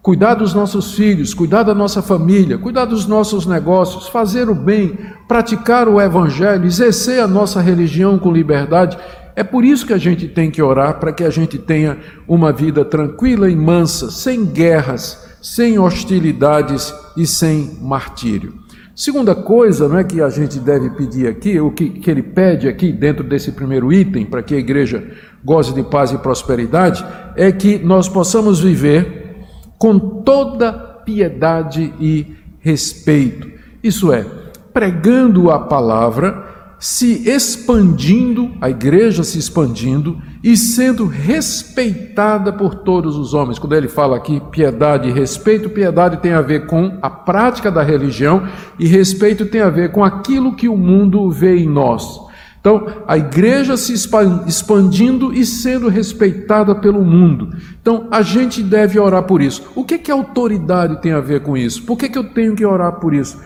[0.00, 4.98] cuidar dos nossos filhos, cuidar da nossa família, cuidar dos nossos negócios, fazer o bem,
[5.28, 8.96] praticar o evangelho, exercer a nossa religião com liberdade.
[9.34, 12.52] É por isso que a gente tem que orar para que a gente tenha uma
[12.52, 18.54] vida tranquila e mansa, sem guerras, sem hostilidades e sem martírio.
[18.94, 22.68] Segunda coisa não é que a gente deve pedir aqui, o que, que ele pede
[22.68, 25.02] aqui dentro desse primeiro item, para que a igreja
[25.42, 27.02] goze de paz e prosperidade,
[27.34, 29.38] é que nós possamos viver
[29.78, 33.48] com toda piedade e respeito.
[33.82, 34.26] Isso é,
[34.72, 36.49] pregando a palavra,
[36.80, 43.58] se expandindo, a igreja se expandindo e sendo respeitada por todos os homens.
[43.58, 47.82] Quando ele fala aqui piedade e respeito, piedade tem a ver com a prática da
[47.82, 52.18] religião e respeito tem a ver com aquilo que o mundo vê em nós.
[52.58, 57.54] Então, a igreja se expandindo e sendo respeitada pelo mundo.
[57.80, 59.70] Então, a gente deve orar por isso.
[59.74, 61.82] O que, que autoridade tem a ver com isso?
[61.84, 63.38] Por que, que eu tenho que orar por isso?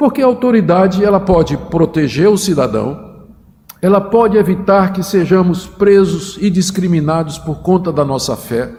[0.00, 3.28] Porque a autoridade ela pode proteger o cidadão,
[3.82, 8.70] ela pode evitar que sejamos presos e discriminados por conta da nossa fé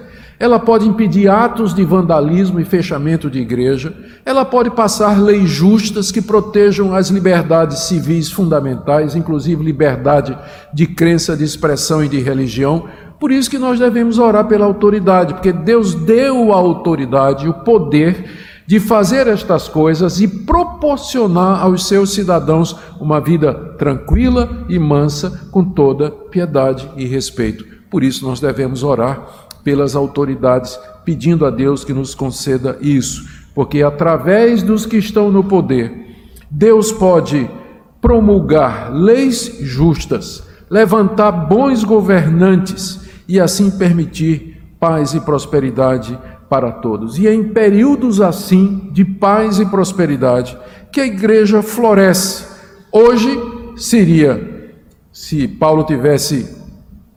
[0.42, 3.94] ela pode impedir atos de vandalismo e fechamento de igreja,
[4.26, 10.36] ela pode passar leis justas que protejam as liberdades civis fundamentais, inclusive liberdade
[10.74, 12.86] de crença, de expressão e de religião.
[13.20, 18.51] Por isso que nós devemos orar pela autoridade, porque Deus deu à autoridade o poder
[18.72, 25.62] de fazer estas coisas e proporcionar aos seus cidadãos uma vida tranquila e mansa, com
[25.62, 27.66] toda piedade e respeito.
[27.90, 33.84] Por isso nós devemos orar pelas autoridades, pedindo a Deus que nos conceda isso, porque
[33.84, 36.16] através dos que estão no poder,
[36.50, 37.52] Deus pode
[38.00, 46.18] promulgar leis justas, levantar bons governantes e assim permitir paz e prosperidade
[46.52, 47.18] para todos.
[47.18, 50.58] E é em períodos assim de paz e prosperidade
[50.92, 52.46] que a igreja floresce.
[52.92, 53.40] Hoje
[53.78, 54.74] seria,
[55.14, 56.58] se Paulo tivesse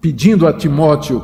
[0.01, 1.21] pedindo a Timóteo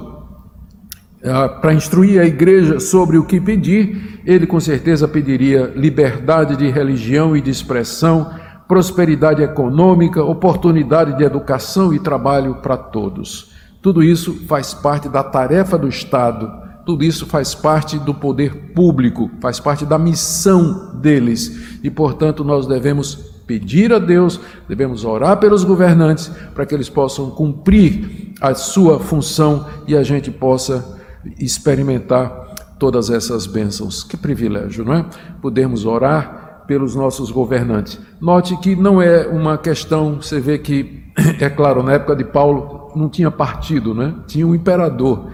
[1.25, 6.69] ah, para instruir a igreja sobre o que pedir, ele com certeza pediria liberdade de
[6.69, 8.29] religião e de expressão,
[8.67, 13.53] prosperidade econômica, oportunidade de educação e trabalho para todos.
[13.81, 19.31] Tudo isso faz parte da tarefa do Estado, tudo isso faz parte do poder público,
[19.41, 25.65] faz parte da missão deles e, portanto, nós devemos pedir a Deus, devemos orar pelos
[25.65, 30.99] governantes para que eles possam cumprir a sua função e a gente possa
[31.39, 34.05] experimentar todas essas bênçãos.
[34.05, 35.07] Que privilégio, não é?
[35.43, 37.99] Podermos orar pelos nossos governantes.
[38.21, 41.03] Note que não é uma questão, você vê que,
[41.41, 44.15] é claro, na época de Paulo não tinha partido, né?
[44.29, 45.31] tinha um imperador.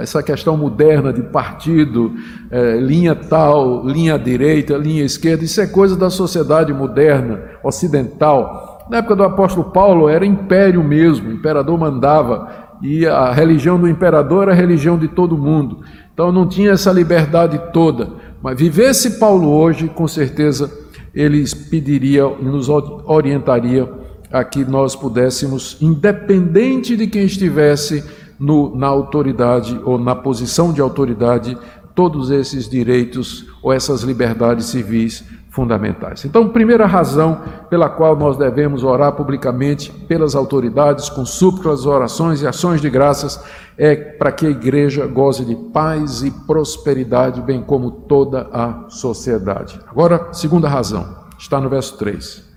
[0.00, 2.14] Essa questão moderna de partido,
[2.50, 8.86] é, linha tal, linha direita, linha esquerda, isso é coisa da sociedade moderna, ocidental.
[8.88, 12.48] Na época do apóstolo Paulo era império mesmo, o imperador mandava
[12.82, 15.80] e a religião do imperador era a religião de todo mundo.
[16.12, 18.08] Então não tinha essa liberdade toda.
[18.42, 20.70] Mas vivesse Paulo hoje, com certeza
[21.14, 23.88] ele pediria, nos orientaria
[24.32, 28.02] a que nós pudéssemos, independente de quem estivesse
[28.38, 31.56] no, na autoridade ou na posição de autoridade,
[31.94, 36.24] todos esses direitos ou essas liberdades civis fundamentais.
[36.24, 42.46] Então, primeira razão pela qual nós devemos orar publicamente pelas autoridades, com súplicas, orações e
[42.46, 43.38] ações de graças,
[43.76, 49.78] é para que a igreja goze de paz e prosperidade, bem como toda a sociedade.
[49.86, 52.50] Agora, segunda razão, está no verso 3.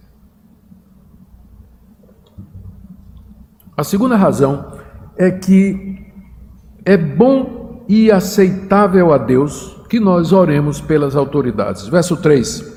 [3.76, 4.72] A segunda razão
[5.18, 6.06] é que
[6.84, 11.88] é bom e aceitável a Deus que nós oremos pelas autoridades.
[11.88, 12.74] Verso 3.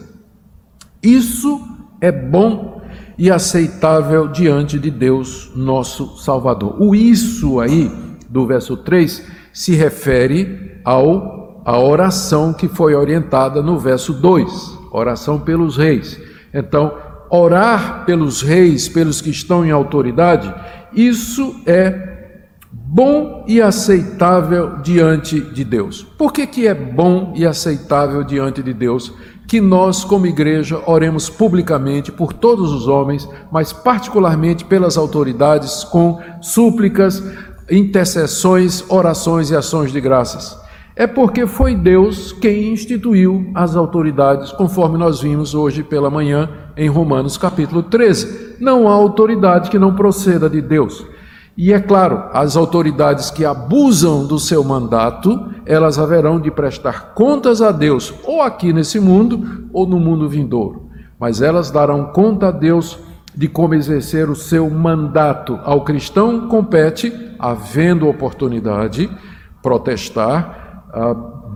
[1.03, 1.61] Isso
[2.01, 2.81] é bom
[3.17, 6.77] e aceitável diante de Deus, nosso Salvador.
[6.81, 7.91] O isso aí
[8.29, 15.39] do verso 3 se refere ao a oração que foi orientada no verso 2, oração
[15.39, 16.19] pelos reis.
[16.55, 16.95] Então,
[17.29, 20.55] orar pelos reis, pelos que estão em autoridade,
[20.95, 22.08] isso é
[22.91, 26.03] bom e aceitável diante de Deus.
[26.17, 29.13] Por que, que é bom e aceitável diante de Deus?
[29.47, 36.21] que nós, como igreja, oremos publicamente por todos os homens, mas particularmente pelas autoridades, com
[36.43, 37.25] súplicas,
[37.71, 40.55] intercessões, orações e ações de graças.
[40.95, 46.91] é porque foi Deus quem instituiu as autoridades, conforme nós vimos hoje pela manhã em
[46.91, 48.57] Romanos capítulo 13.
[48.61, 51.07] Não há autoridade que não proceda de Deus.
[51.61, 57.61] E é claro, as autoridades que abusam do seu mandato, elas haverão de prestar contas
[57.61, 60.89] a Deus, ou aqui nesse mundo, ou no mundo vindouro.
[61.19, 62.97] Mas elas darão conta a Deus
[63.35, 65.59] de como exercer o seu mandato.
[65.65, 69.11] Ao cristão compete, havendo oportunidade,
[69.61, 70.85] protestar,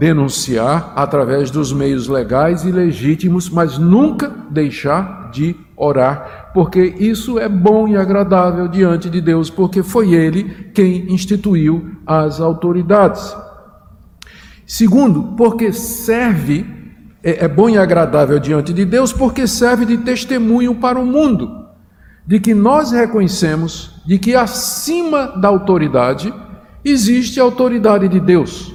[0.00, 7.48] denunciar através dos meios legais e legítimos, mas nunca deixar de orar, porque isso é
[7.48, 13.34] bom e agradável diante de Deus, porque foi Ele quem instituiu as autoridades.
[14.64, 16.64] Segundo, porque serve,
[17.22, 21.66] é, é bom e agradável diante de Deus, porque serve de testemunho para o mundo,
[22.26, 26.32] de que nós reconhecemos de que acima da autoridade
[26.84, 28.72] existe a autoridade de Deus.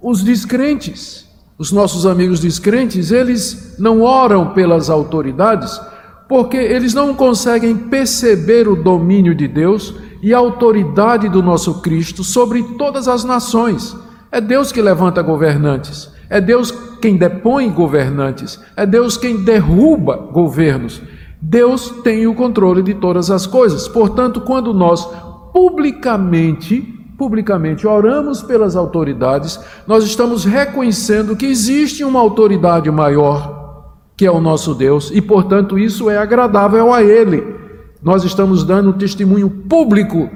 [0.00, 1.26] Os descrentes,
[1.58, 5.80] os nossos amigos descrentes, eles não oram pelas autoridades
[6.28, 12.22] porque eles não conseguem perceber o domínio de Deus e a autoridade do nosso Cristo
[12.22, 13.96] sobre todas as nações.
[14.30, 21.00] É Deus que levanta governantes, é Deus quem depõe governantes, é Deus quem derruba governos.
[21.40, 23.88] Deus tem o controle de todas as coisas.
[23.88, 25.08] Portanto, quando nós
[25.52, 33.57] publicamente publicamente oramos pelas autoridades, nós estamos reconhecendo que existe uma autoridade maior,
[34.18, 37.42] que é o nosso Deus, e portanto isso é agradável a Ele.
[38.02, 40.28] Nós estamos dando um testemunho público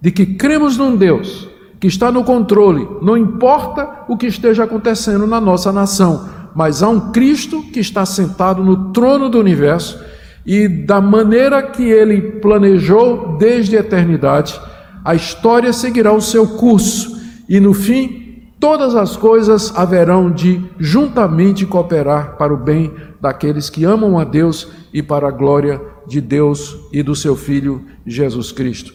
[0.00, 5.26] de que cremos num Deus que está no controle, não importa o que esteja acontecendo
[5.26, 10.02] na nossa nação, mas há um Cristo que está sentado no trono do universo
[10.44, 14.58] e da maneira que ele planejou desde a eternidade
[15.06, 17.16] a história seguirá o seu curso
[17.48, 22.92] e no fim todas as coisas haverão de juntamente cooperar para o bem
[23.26, 27.84] daqueles que amam a Deus e para a glória de Deus e do seu Filho
[28.06, 28.94] Jesus Cristo.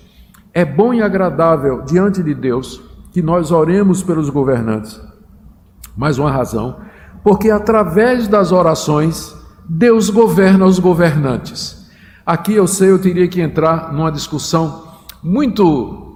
[0.54, 5.02] É bom e agradável diante de Deus que nós oremos pelos governantes.
[5.98, 6.78] Mais uma razão,
[7.22, 9.36] porque através das orações
[9.68, 11.92] Deus governa os governantes.
[12.26, 14.88] Aqui eu sei, eu teria que entrar numa discussão
[15.22, 16.08] muito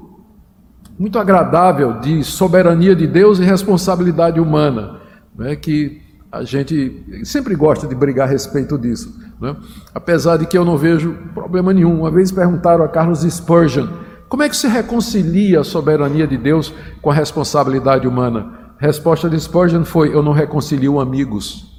[0.97, 5.01] muito agradável de soberania de Deus e responsabilidade humana,
[5.37, 6.04] né, que
[6.35, 9.15] a gente sempre gosta de brigar a respeito disso.
[9.39, 9.55] Né?
[9.93, 12.01] Apesar de que eu não vejo problema nenhum.
[12.01, 13.87] Uma vez perguntaram a Carlos Spurgeon
[14.27, 18.73] como é que se reconcilia a soberania de Deus com a responsabilidade humana.
[18.77, 21.73] A resposta de Spurgeon foi: Eu não reconcilio amigos.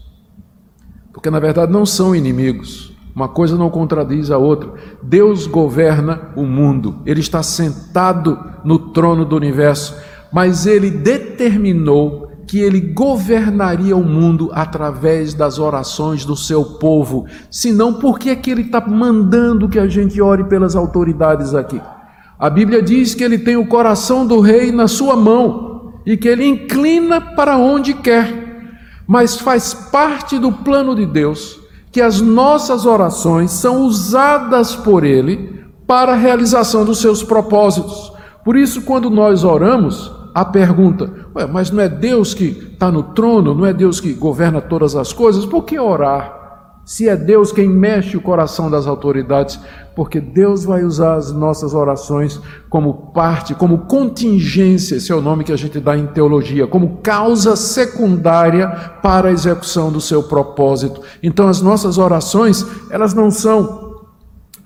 [1.12, 2.96] Porque na verdade não são inimigos.
[3.14, 4.72] Uma coisa não contradiz a outra.
[5.02, 9.96] Deus governa o mundo, Ele está sentado no trono do universo,
[10.32, 17.26] mas Ele determinou que Ele governaria o mundo através das orações do seu povo.
[17.50, 21.80] Senão, por que é que Ele está mandando que a gente ore pelas autoridades aqui?
[22.38, 26.28] A Bíblia diz que Ele tem o coração do rei na sua mão e que
[26.28, 28.32] Ele inclina para onde quer,
[29.06, 35.64] mas faz parte do plano de Deus que as nossas orações são usadas por Ele
[35.87, 38.12] para a realização dos seus propósitos.
[38.44, 43.03] Por isso, quando nós oramos, a pergunta, Ué, mas não é Deus que está no
[43.03, 46.77] trono, não é Deus que governa todas as coisas, por que orar?
[46.85, 49.59] Se é Deus quem mexe o coração das autoridades,
[49.94, 55.42] porque Deus vai usar as nossas orações como parte, como contingência, esse é o nome
[55.42, 58.68] que a gente dá em teologia, como causa secundária
[59.03, 61.01] para a execução do seu propósito.
[61.22, 63.86] Então as nossas orações, elas não são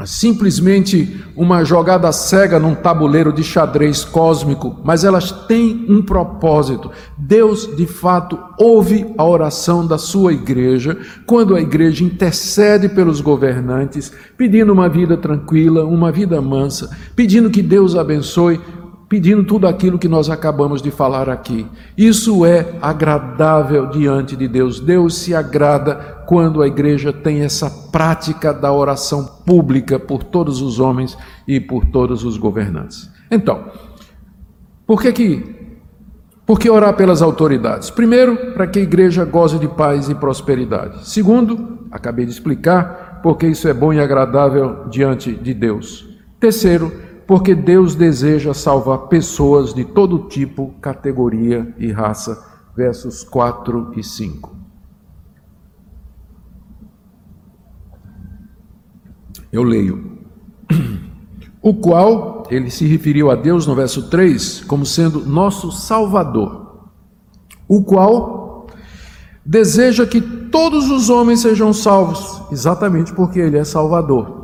[0.07, 6.91] simplesmente uma jogada cega num tabuleiro de xadrez cósmico, mas elas têm um propósito.
[7.17, 14.13] Deus, de fato, ouve a oração da sua igreja quando a igreja intercede pelos governantes,
[14.37, 18.61] pedindo uma vida tranquila, uma vida mansa, pedindo que Deus abençoe
[19.11, 21.66] pedindo tudo aquilo que nós acabamos de falar aqui.
[21.99, 24.79] Isso é agradável diante de Deus.
[24.79, 25.96] Deus se agrada
[26.29, 31.87] quando a igreja tem essa prática da oração pública por todos os homens e por
[31.87, 33.11] todos os governantes.
[33.29, 33.64] Então,
[34.87, 35.61] por que que
[36.46, 37.90] por que orar pelas autoridades?
[37.90, 41.09] Primeiro, para que a igreja goze de paz e prosperidade.
[41.09, 46.09] Segundo, acabei de explicar, porque isso é bom e agradável diante de Deus.
[46.39, 46.93] Terceiro,
[47.31, 52.45] porque Deus deseja salvar pessoas de todo tipo, categoria e raça.
[52.74, 54.57] Versos 4 e 5.
[59.53, 60.18] Eu leio.
[61.62, 66.89] O qual ele se referiu a Deus no verso 3 como sendo nosso Salvador.
[67.68, 68.66] o qual
[69.47, 74.39] deseja que todos os homens sejam salvos, exatamente porque ele é Salvador.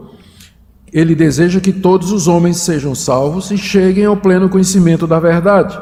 [0.92, 5.78] Ele deseja que todos os homens sejam salvos e cheguem ao pleno conhecimento da verdade.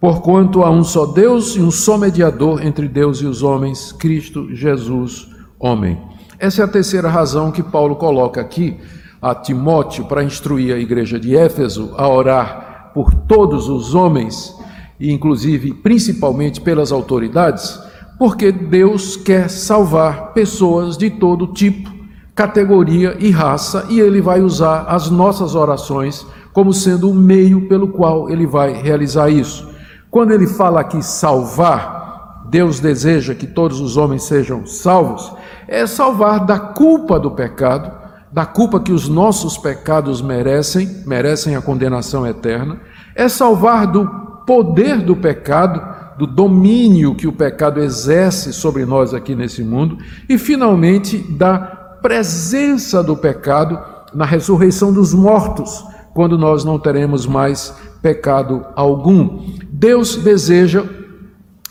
[0.00, 4.52] Porquanto há um só Deus e um só mediador entre Deus e os homens, Cristo
[4.52, 5.28] Jesus,
[5.60, 5.96] homem.
[6.40, 8.78] Essa é a terceira razão que Paulo coloca aqui
[9.22, 14.52] a Timóteo para instruir a igreja de Éfeso a orar por todos os homens,
[14.98, 17.80] e inclusive principalmente pelas autoridades,
[18.18, 22.01] porque Deus quer salvar pessoas de todo tipo,
[22.34, 27.88] categoria e raça, e ele vai usar as nossas orações como sendo o meio pelo
[27.88, 29.68] qual ele vai realizar isso.
[30.10, 35.32] Quando ele fala aqui salvar, Deus deseja que todos os homens sejam salvos,
[35.66, 38.02] é salvar da culpa do pecado
[38.32, 42.80] da culpa que os nossos pecados merecem, merecem a condenação eterna,
[43.14, 44.08] é salvar do
[44.46, 45.82] poder do pecado,
[46.16, 51.60] do domínio que o pecado exerce sobre nós aqui nesse mundo, e finalmente da
[52.02, 53.78] presença do pecado
[54.12, 59.42] na ressurreição dos mortos, quando nós não teremos mais pecado algum.
[59.70, 60.84] Deus deseja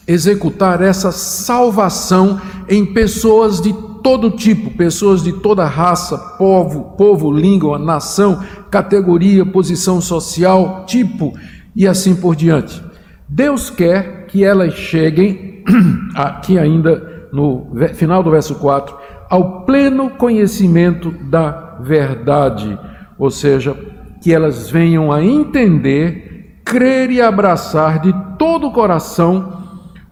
[0.07, 7.77] executar essa salvação em pessoas de todo tipo, pessoas de toda raça, povo, povo, língua,
[7.77, 11.33] nação, categoria, posição social, tipo
[11.75, 12.81] e assim por diante.
[13.27, 15.63] Deus quer que elas cheguem,
[16.15, 18.95] aqui ainda no final do verso 4,
[19.31, 22.77] ao pleno conhecimento da verdade,
[23.17, 23.73] ou seja,
[24.21, 29.63] que elas venham a entender, crer e abraçar de todo o coração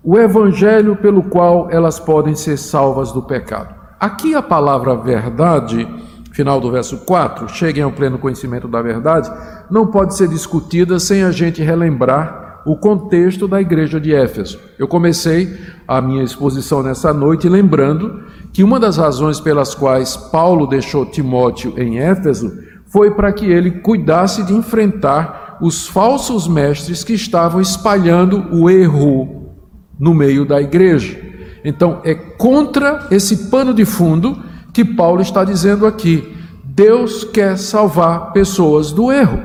[0.02, 3.76] o evangelho pelo qual elas podem ser salvas do pecado.
[4.00, 5.86] Aqui a palavra verdade,
[6.32, 9.30] final do verso 4, cheguem ao pleno conhecimento da verdade,
[9.70, 14.60] não pode ser discutida sem a gente relembrar o contexto da igreja de Éfeso.
[14.78, 15.58] Eu comecei
[15.88, 18.22] a minha exposição nessa noite lembrando
[18.54, 23.72] que uma das razões pelas quais Paulo deixou Timóteo em Éfeso foi para que ele
[23.72, 29.56] cuidasse de enfrentar os falsos mestres que estavam espalhando o erro
[30.00, 31.20] no meio da igreja.
[31.66, 36.36] Então, é contra esse pano de fundo que Paulo está dizendo aqui.
[36.64, 39.42] Deus quer salvar pessoas do erro.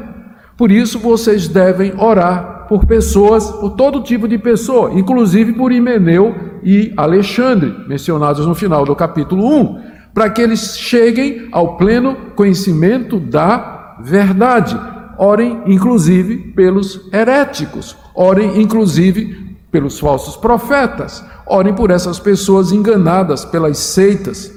[0.59, 6.35] Por isso, vocês devem orar por pessoas, por todo tipo de pessoa, inclusive por Himeneu
[6.63, 9.81] e Alexandre, mencionados no final do capítulo 1,
[10.13, 14.79] para que eles cheguem ao pleno conhecimento da verdade.
[15.17, 23.77] Orem, inclusive, pelos heréticos, orem, inclusive, pelos falsos profetas, Orem por essas pessoas enganadas pelas
[23.79, 24.53] seitas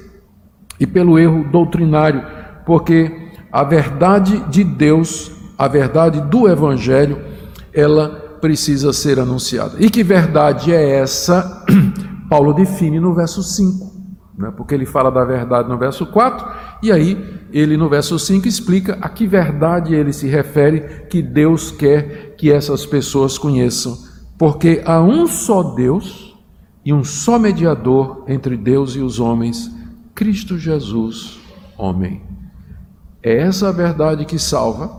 [0.80, 2.24] e pelo erro doutrinário,
[2.64, 7.18] porque a verdade de Deus, a verdade do Evangelho,
[7.78, 8.08] ela
[8.40, 9.76] precisa ser anunciada.
[9.78, 11.64] E que verdade é essa?
[12.28, 13.92] Paulo define no verso 5,
[14.36, 14.52] né?
[14.56, 18.98] porque ele fala da verdade no verso 4, e aí ele no verso 5 explica
[19.00, 23.96] a que verdade ele se refere que Deus quer que essas pessoas conheçam.
[24.36, 26.36] Porque há um só Deus
[26.84, 29.70] e um só mediador entre Deus e os homens,
[30.16, 31.38] Cristo Jesus,
[31.76, 32.22] homem.
[33.22, 34.90] É essa a verdade que salva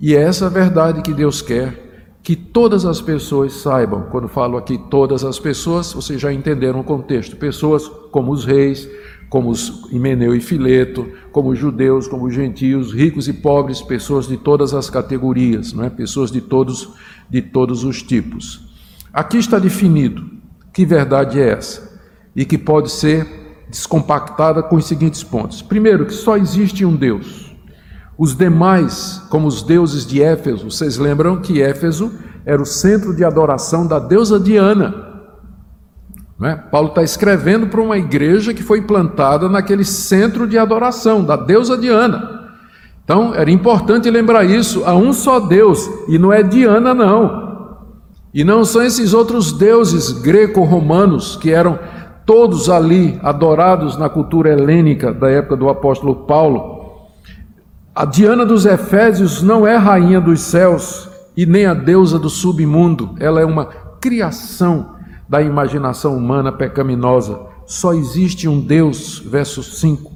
[0.00, 1.89] e é essa a verdade que Deus quer
[2.22, 4.02] que todas as pessoas saibam.
[4.10, 7.36] Quando falo aqui todas as pessoas, vocês já entenderam o contexto.
[7.36, 8.88] Pessoas como os reis,
[9.28, 14.26] como os Himeneu e Fileto, como os judeus, como os gentios, ricos e pobres, pessoas
[14.26, 15.90] de todas as categorias, não é?
[15.90, 16.88] Pessoas de todos
[17.30, 18.68] de todos os tipos.
[19.12, 20.40] Aqui está definido
[20.72, 22.00] que verdade é essa?
[22.34, 23.26] E que pode ser
[23.68, 25.62] descompactada com os seguintes pontos.
[25.62, 27.49] Primeiro, que só existe um Deus.
[28.20, 32.12] Os demais, como os deuses de Éfeso, vocês lembram que Éfeso
[32.44, 35.08] era o centro de adoração da deusa Diana.
[36.42, 36.54] É?
[36.54, 41.78] Paulo está escrevendo para uma igreja que foi implantada naquele centro de adoração da deusa
[41.78, 42.50] Diana.
[43.02, 47.78] Então, era importante lembrar isso: há um só Deus, e não é Diana, não.
[48.34, 51.78] E não são esses outros deuses greco-romanos que eram
[52.26, 56.79] todos ali adorados na cultura helênica da época do apóstolo Paulo.
[58.00, 63.14] A Diana dos Efésios não é rainha dos céus e nem a deusa do submundo,
[63.20, 63.66] ela é uma
[64.00, 64.94] criação
[65.28, 67.38] da imaginação humana pecaminosa.
[67.66, 70.12] Só existe um Deus, verso 5.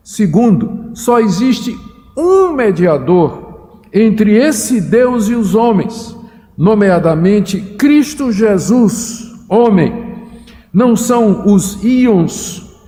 [0.00, 1.76] Segundo, só existe
[2.16, 6.16] um mediador entre esse Deus e os homens
[6.56, 10.28] nomeadamente Cristo Jesus, homem.
[10.72, 12.78] Não são os íons,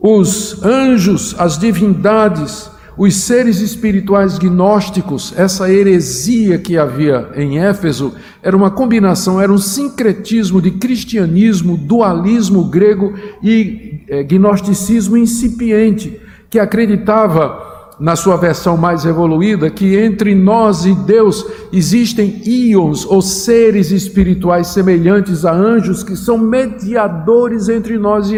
[0.00, 2.70] os anjos, as divindades,
[3.02, 9.56] Os seres espirituais gnósticos, essa heresia que havia em Éfeso, era uma combinação, era um
[9.56, 16.20] sincretismo de cristianismo, dualismo grego e é, gnosticismo incipiente,
[16.50, 17.69] que acreditava
[18.00, 24.68] na sua versão mais evoluída, que entre nós e Deus existem íons ou seres espirituais
[24.68, 28.36] semelhantes a anjos que são mediadores entre nós e,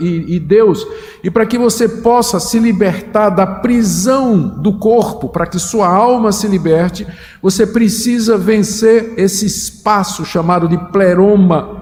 [0.00, 0.86] e, e Deus.
[1.22, 6.32] E para que você possa se libertar da prisão do corpo, para que sua alma
[6.32, 7.06] se liberte,
[7.42, 11.81] você precisa vencer esse espaço chamado de pleroma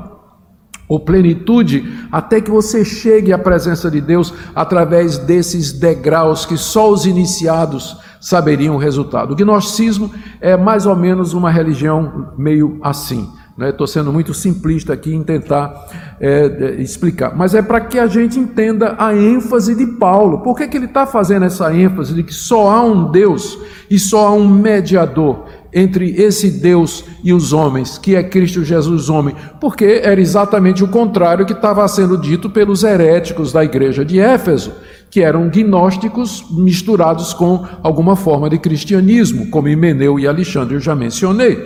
[0.91, 6.91] ou plenitude, até que você chegue à presença de Deus através desses degraus que só
[6.91, 9.33] os iniciados saberiam o resultado.
[9.33, 10.11] O gnosticismo
[10.41, 13.31] é mais ou menos uma religião meio assim.
[13.57, 13.93] Estou né?
[13.93, 15.87] sendo muito simplista aqui em tentar
[16.19, 20.41] é, explicar, mas é para que a gente entenda a ênfase de Paulo.
[20.41, 23.57] Por que, que ele está fazendo essa ênfase de que só há um Deus
[23.89, 25.45] e só há um mediador?
[25.73, 30.89] Entre esse Deus e os homens, que é Cristo Jesus homem, porque era exatamente o
[30.89, 34.73] contrário que estava sendo dito pelos heréticos da igreja de Éfeso,
[35.11, 40.95] que eram gnósticos misturados com alguma forma de cristianismo, como Himeneu e Alexandre eu já
[40.95, 41.59] mencionei.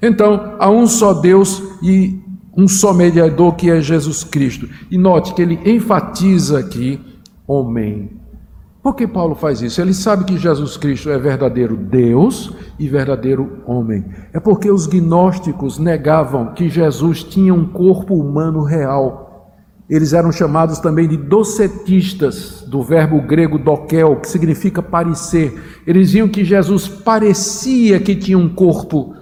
[0.00, 2.20] Então, há um só Deus e
[2.56, 4.68] um só mediador que é Jesus Cristo.
[4.90, 7.00] E note que ele enfatiza aqui
[7.46, 8.10] homem.
[8.84, 9.80] Por que Paulo faz isso?
[9.80, 14.04] Ele sabe que Jesus Cristo é verdadeiro Deus e verdadeiro homem.
[14.30, 19.54] É porque os gnósticos negavam que Jesus tinha um corpo humano real.
[19.88, 25.58] Eles eram chamados também de docetistas, do verbo grego dokel, que significa parecer.
[25.86, 29.14] Eles diziam que Jesus parecia que tinha um corpo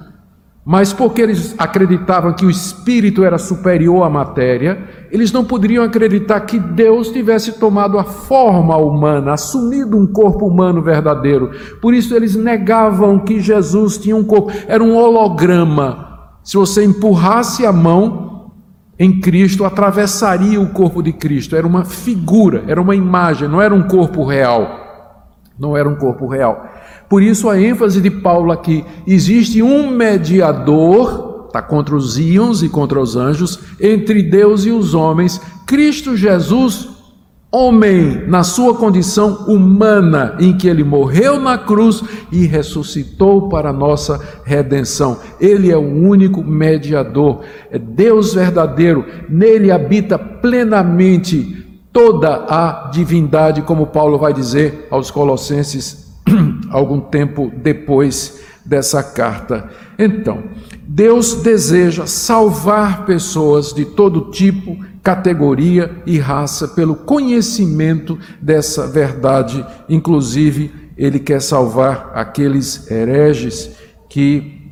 [0.65, 6.41] mas porque eles acreditavam que o espírito era superior à matéria, eles não poderiam acreditar
[6.41, 11.51] que Deus tivesse tomado a forma humana, assumido um corpo humano verdadeiro.
[11.83, 16.31] Por isso eles negavam que Jesus tinha um corpo, era um holograma.
[16.43, 18.51] Se você empurrasse a mão
[18.99, 21.55] em Cristo, atravessaria o corpo de Cristo.
[21.57, 24.81] Era uma figura, era uma imagem, não era um corpo real.
[25.59, 26.65] Não era um corpo real.
[27.07, 32.69] Por isso a ênfase de Paulo aqui: existe um mediador, está contra os íons e
[32.69, 36.89] contra os anjos, entre Deus e os homens, Cristo Jesus,
[37.51, 44.19] homem, na sua condição humana, em que ele morreu na cruz e ressuscitou para nossa
[44.45, 45.19] redenção.
[45.39, 51.59] Ele é o único mediador, é Deus verdadeiro, nele habita plenamente
[51.93, 56.11] toda a divindade, como Paulo vai dizer aos Colossenses
[56.73, 59.69] algum tempo depois dessa carta.
[59.99, 60.45] Então,
[60.95, 69.65] Deus deseja salvar pessoas de todo tipo, categoria e raça pelo conhecimento dessa verdade.
[69.89, 73.71] Inclusive, Ele quer salvar aqueles hereges
[74.07, 74.71] que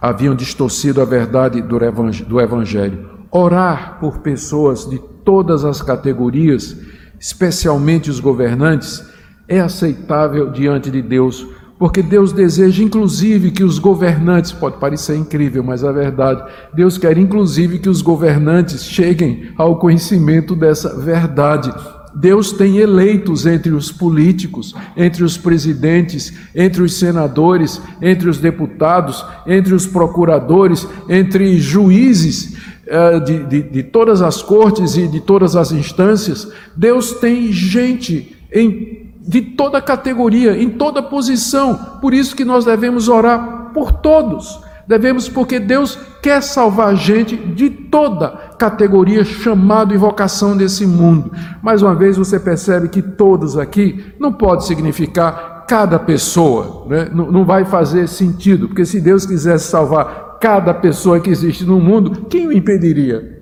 [0.00, 3.10] haviam distorcido a verdade do Evangelho.
[3.32, 6.76] Orar por pessoas de todas as categorias,
[7.18, 9.04] especialmente os governantes,
[9.48, 11.44] é aceitável diante de Deus,
[11.78, 16.42] porque Deus deseja inclusive que os governantes, pode parecer incrível, mas é verdade,
[16.74, 21.72] Deus quer inclusive que os governantes cheguem ao conhecimento dessa verdade.
[22.14, 29.24] Deus tem eleitos entre os políticos, entre os presidentes, entre os senadores, entre os deputados,
[29.46, 32.56] entre os procuradores, entre juízes
[32.86, 36.50] uh, de, de, de todas as cortes e de todas as instâncias.
[36.74, 38.97] Deus tem gente em
[39.28, 41.74] de toda categoria, em toda posição.
[42.00, 44.58] Por isso que nós devemos orar por todos.
[44.86, 51.30] Devemos, porque Deus quer salvar a gente de toda categoria, chamado e vocação desse mundo.
[51.62, 57.10] Mais uma vez você percebe que todos aqui não pode significar cada pessoa, né?
[57.12, 61.78] não, não vai fazer sentido, porque se Deus quisesse salvar cada pessoa que existe no
[61.78, 63.37] mundo, quem o impediria?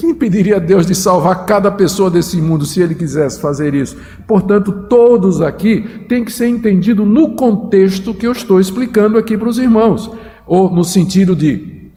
[0.00, 3.98] Quem impediria Deus de salvar cada pessoa desse mundo se ele quisesse fazer isso?
[4.26, 9.50] Portanto, todos aqui têm que ser entendido no contexto que eu estou explicando aqui para
[9.50, 10.10] os irmãos,
[10.46, 11.90] ou no sentido de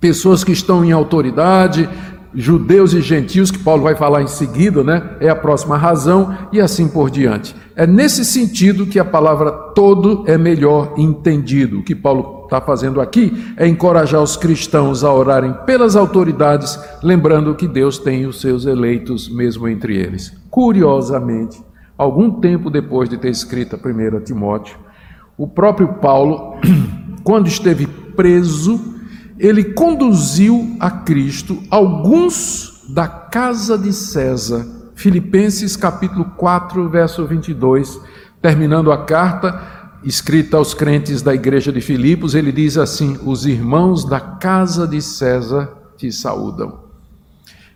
[0.00, 1.86] pessoas que estão em autoridade,
[2.34, 5.10] judeus e gentios, que Paulo vai falar em seguida, né?
[5.20, 7.54] É a próxima razão e assim por diante.
[7.76, 11.82] É nesse sentido que a palavra todo é melhor entendido.
[11.82, 17.66] Que Paulo está fazendo aqui é encorajar os cristãos a orarem pelas autoridades, lembrando que
[17.66, 20.32] Deus tem os seus eleitos mesmo entre eles.
[20.50, 21.62] Curiosamente,
[21.98, 24.78] algum tempo depois de ter escrito a 1 Timóteo,
[25.36, 26.56] o próprio Paulo,
[27.24, 28.80] quando esteve preso,
[29.38, 38.00] ele conduziu a Cristo alguns da casa de César Filipenses capítulo 4, verso 22,
[38.40, 44.04] terminando a carta escrita aos crentes da igreja de Filipos, ele diz assim: Os irmãos
[44.04, 46.84] da casa de César te saúdam.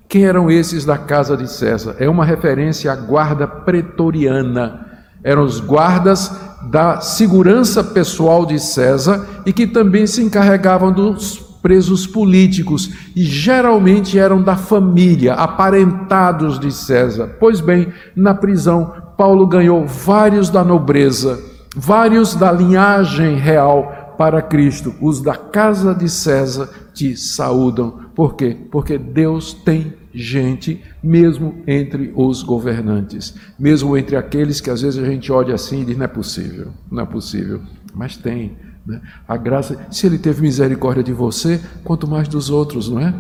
[0.09, 1.97] Quem eram esses da casa de César?
[1.99, 4.87] É uma referência à guarda pretoriana.
[5.23, 6.33] Eram os guardas
[6.71, 14.19] da segurança pessoal de César e que também se encarregavam dos presos políticos e geralmente
[14.19, 17.37] eram da família, aparentados de César.
[17.39, 21.39] Pois bem, na prisão, Paulo ganhou vários da nobreza,
[21.79, 24.95] vários da linhagem real para Cristo.
[25.01, 28.01] Os da casa de César te saúdam.
[28.15, 28.57] Por quê?
[28.71, 35.07] Porque Deus tem gente, mesmo entre os governantes, mesmo entre aqueles que às vezes a
[35.07, 37.61] gente olha assim e diz: não é possível, não é possível,
[37.95, 38.57] mas tem.
[38.85, 39.01] Né?
[39.29, 43.15] A graça, se Ele teve misericórdia de você, quanto mais dos outros, não é?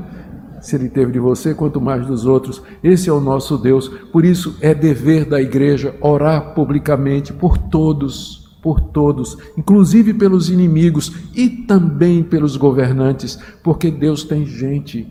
[0.60, 2.60] Se Ele teve de você, quanto mais dos outros.
[2.82, 3.88] Esse é o nosso Deus.
[4.10, 11.12] Por isso é dever da igreja orar publicamente por todos, por todos, inclusive pelos inimigos
[11.34, 15.06] e também pelos governantes, porque Deus tem gente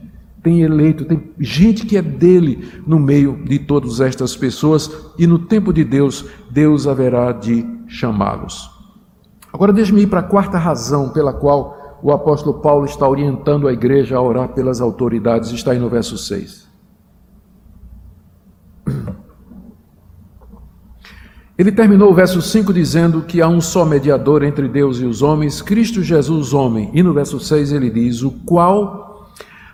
[0.47, 5.39] tem eleito, tem gente que é dele no meio de todas estas pessoas, e no
[5.39, 8.71] tempo de Deus, Deus haverá de chamá-los.
[9.51, 13.73] Agora, deixe-me ir para a quarta razão pela qual o apóstolo Paulo está orientando a
[13.73, 16.65] igreja a orar pelas autoridades, está aí no verso 6.
[21.57, 25.23] Ele terminou o verso 5 dizendo que há um só mediador entre Deus e os
[25.23, 26.91] homens, Cristo Jesus, homem.
[26.93, 29.27] E no verso 6 ele diz: O qual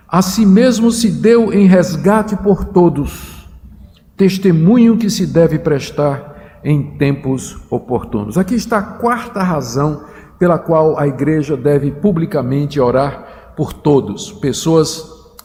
[0.07, 3.49] a si mesmo se deu em resgate por todos,
[4.15, 8.38] testemunho que se deve prestar em tempos oportunos.
[8.38, 10.03] Aqui está a quarta razão
[10.39, 15.03] pela qual a igreja deve publicamente orar por todos, pessoas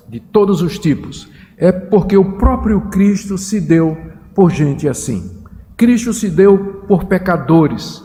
[0.08, 1.28] de todos os tipos.
[1.56, 3.96] É porque o próprio Cristo se deu
[4.34, 5.37] por gente assim.
[5.78, 8.04] Cristo se deu por pecadores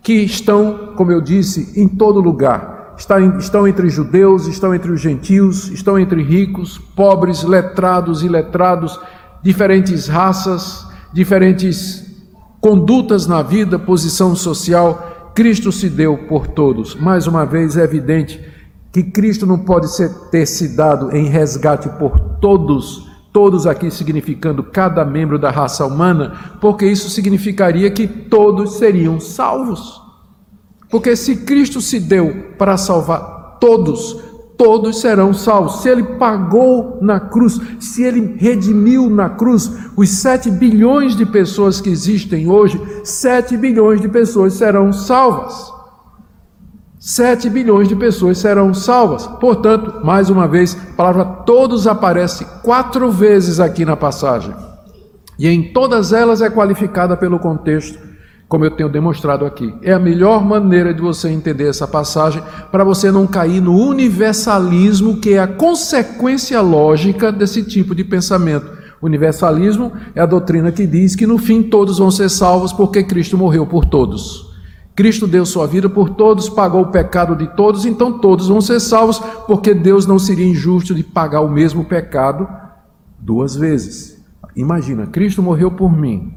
[0.00, 5.68] que estão, como eu disse, em todo lugar estão entre judeus, estão entre os gentios,
[5.68, 9.00] estão entre ricos, pobres, letrados e letrados,
[9.42, 12.04] diferentes raças, diferentes
[12.60, 15.32] condutas na vida, posição social.
[15.34, 16.94] Cristo se deu por todos.
[16.94, 18.40] Mais uma vez, é evidente
[18.92, 24.62] que Cristo não pode ser, ter se dado em resgate por todos, todos aqui significando
[24.62, 30.00] cada membro da raça humana, porque isso significaria que todos seriam salvos.
[30.88, 34.20] Porque se Cristo se deu para salvar todos,
[34.56, 35.82] todos serão salvos.
[35.82, 41.80] Se ele pagou na cruz, se ele redimiu na cruz os sete bilhões de pessoas
[41.80, 45.73] que existem hoje, sete bilhões de pessoas serão salvas.
[47.06, 49.26] Sete bilhões de pessoas serão salvas.
[49.26, 54.54] Portanto, mais uma vez, a palavra todos aparece quatro vezes aqui na passagem.
[55.38, 57.98] E em todas elas é qualificada pelo contexto
[58.48, 59.74] como eu tenho demonstrado aqui.
[59.82, 62.42] É a melhor maneira de você entender essa passagem
[62.72, 68.70] para você não cair no universalismo, que é a consequência lógica desse tipo de pensamento.
[69.02, 73.36] Universalismo é a doutrina que diz que no fim todos vão ser salvos porque Cristo
[73.36, 74.53] morreu por todos.
[74.94, 78.78] Cristo deu sua vida por todos, pagou o pecado de todos, então todos vão ser
[78.78, 82.48] salvos, porque Deus não seria injusto de pagar o mesmo pecado
[83.18, 84.22] duas vezes.
[84.54, 86.32] Imagina, Cristo morreu por mim,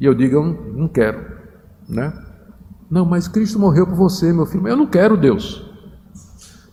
[0.00, 1.22] e eu digo, eu não, quero,
[1.86, 2.12] né?
[2.90, 4.66] Não, mas Cristo morreu por você, meu filho.
[4.66, 5.62] Eu não quero Deus.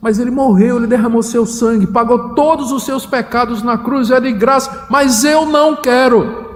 [0.01, 4.21] Mas ele morreu, ele derramou seu sangue, pagou todos os seus pecados na cruz, é
[4.21, 6.46] de graça, mas eu não quero.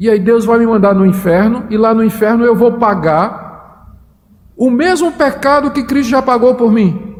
[0.00, 3.98] E aí Deus vai me mandar no inferno, e lá no inferno eu vou pagar
[4.56, 7.14] o mesmo pecado que Cristo já pagou por mim.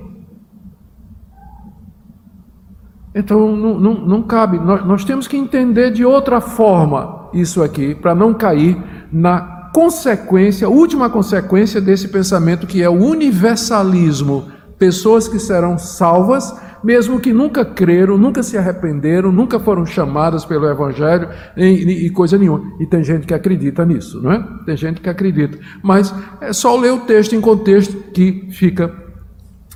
[3.15, 7.95] Então não, não, não cabe, nós, nós temos que entender de outra forma isso aqui
[7.95, 14.49] para não cair na consequência, última consequência desse pensamento que é o universalismo.
[14.79, 20.69] Pessoas que serão salvas, mesmo que nunca creram, nunca se arrependeram, nunca foram chamadas pelo
[20.69, 22.73] Evangelho e, e, coisa nenhuma.
[22.81, 24.45] E tem gente que acredita nisso, não é?
[24.67, 25.59] Tem gente que acredita.
[25.83, 28.93] Mas é só ler o texto em contexto que fica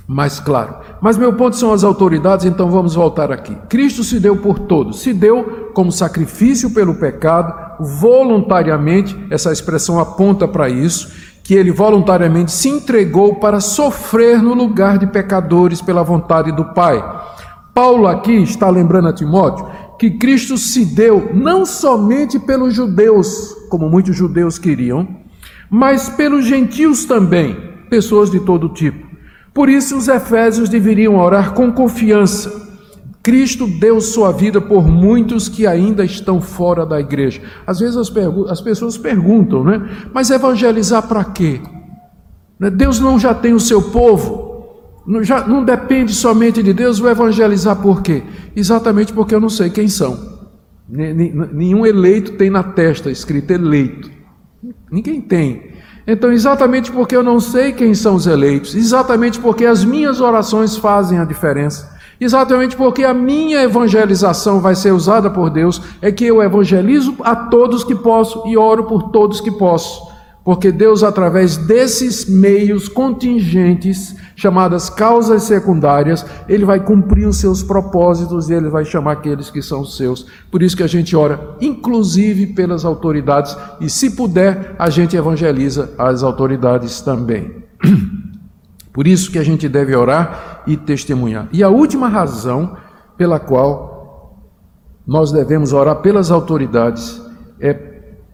[0.07, 0.75] mais claro.
[1.01, 3.55] Mas meu ponto são as autoridades, então vamos voltar aqui.
[3.67, 10.47] Cristo se deu por todos, se deu como sacrifício pelo pecado, voluntariamente, essa expressão aponta
[10.47, 16.51] para isso, que ele voluntariamente se entregou para sofrer no lugar de pecadores pela vontade
[16.51, 17.01] do Pai.
[17.71, 19.67] Paulo aqui está lembrando a Timóteo
[19.99, 25.07] que Cristo se deu não somente pelos judeus, como muitos judeus queriam,
[25.69, 27.55] mas pelos gentios também,
[27.91, 29.05] pessoas de todo tipo.
[29.53, 32.64] Por isso, os efésios deveriam orar com confiança,
[33.25, 37.41] Cristo deu sua vida por muitos que ainda estão fora da igreja.
[37.65, 38.13] Às vezes as,
[38.51, 39.81] as pessoas perguntam, né?
[40.13, 41.59] Mas evangelizar para quê?
[42.59, 42.69] Né?
[42.69, 44.67] Deus não já tem o seu povo?
[45.07, 48.21] Não, já, não depende somente de Deus, vou evangelizar por quê?
[48.55, 50.35] Exatamente porque eu não sei quem são.
[50.87, 54.07] Nenhum eleito tem na testa escrito eleito.
[54.91, 55.71] Ninguém tem.
[56.05, 60.77] Então, exatamente porque eu não sei quem são os eleitos, exatamente porque as minhas orações
[60.77, 66.25] fazem a diferença, Exatamente porque a minha evangelização vai ser usada por Deus, é que
[66.25, 70.15] eu evangelizo a todos que posso e oro por todos que posso.
[70.45, 78.47] Porque Deus, através desses meios contingentes, chamadas causas secundárias, Ele vai cumprir os seus propósitos
[78.47, 80.27] e Ele vai chamar aqueles que são seus.
[80.51, 85.91] Por isso que a gente ora, inclusive pelas autoridades, e se puder, a gente evangeliza
[85.97, 87.63] as autoridades também.
[88.93, 91.47] Por isso que a gente deve orar e testemunhar.
[91.51, 92.77] E a última razão
[93.17, 94.51] pela qual
[95.05, 97.21] nós devemos orar pelas autoridades
[97.59, 97.73] é,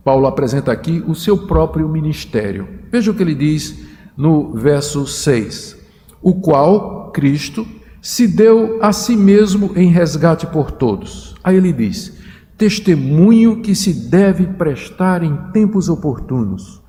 [0.04, 2.68] Paulo apresenta aqui o seu próprio ministério.
[2.92, 3.86] Veja o que ele diz
[4.18, 5.78] no verso 6:
[6.22, 7.68] O qual Cristo
[8.02, 11.36] se deu a si mesmo em resgate por todos.
[11.44, 12.18] Aí ele diz:
[12.58, 16.82] testemunho que se deve prestar em tempos oportunos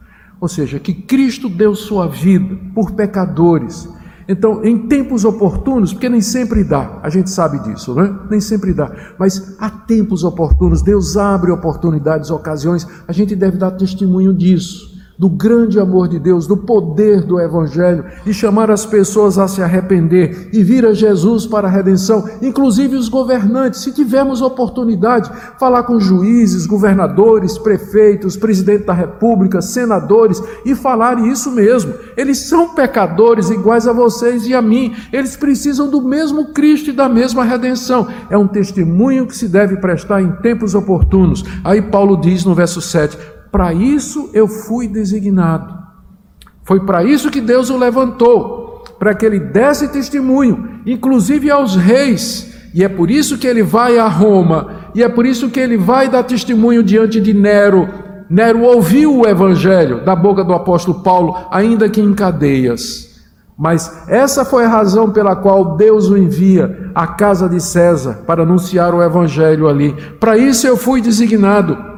[0.43, 3.89] ou seja, que Cristo deu sua vida por pecadores.
[4.33, 8.19] Então, em tempos oportunos, porque nem sempre dá, a gente sabe disso, né?
[8.31, 13.73] Nem sempre dá, mas há tempos oportunos, Deus abre oportunidades, ocasiões, a gente deve dar
[13.73, 14.92] testemunho disso
[15.23, 19.63] do grande amor de Deus, do poder do Evangelho, e chamar as pessoas a se
[19.63, 25.85] arrepender e vir a Jesus para a redenção, inclusive os governantes, se tivermos oportunidade, falar
[25.85, 31.95] com juízes, governadores, prefeitos, presidente da República, senadores, e falar isso mesmo.
[32.17, 36.93] Eles são pecadores iguais a vocês e a mim, eles precisam do mesmo Cristo e
[36.93, 38.09] da mesma redenção.
[38.29, 41.45] É um testemunho que se deve prestar em tempos oportunos.
[41.63, 43.17] Aí Paulo diz no verso 7:
[43.53, 45.77] para isso eu fui designado.
[46.65, 52.51] Foi para isso que Deus o levantou, para que ele desse testemunho, inclusive aos reis.
[52.73, 55.77] E é por isso que ele vai a Roma, e é por isso que ele
[55.77, 57.87] vai dar testemunho diante de Nero.
[58.31, 63.21] Nero ouviu o evangelho da boca do apóstolo Paulo, ainda que em cadeias.
[63.59, 68.45] Mas essa foi a razão pela qual Deus o envia à casa de César para
[68.45, 69.95] anunciar o evangelho ali.
[70.19, 71.92] Para isso eu fui designado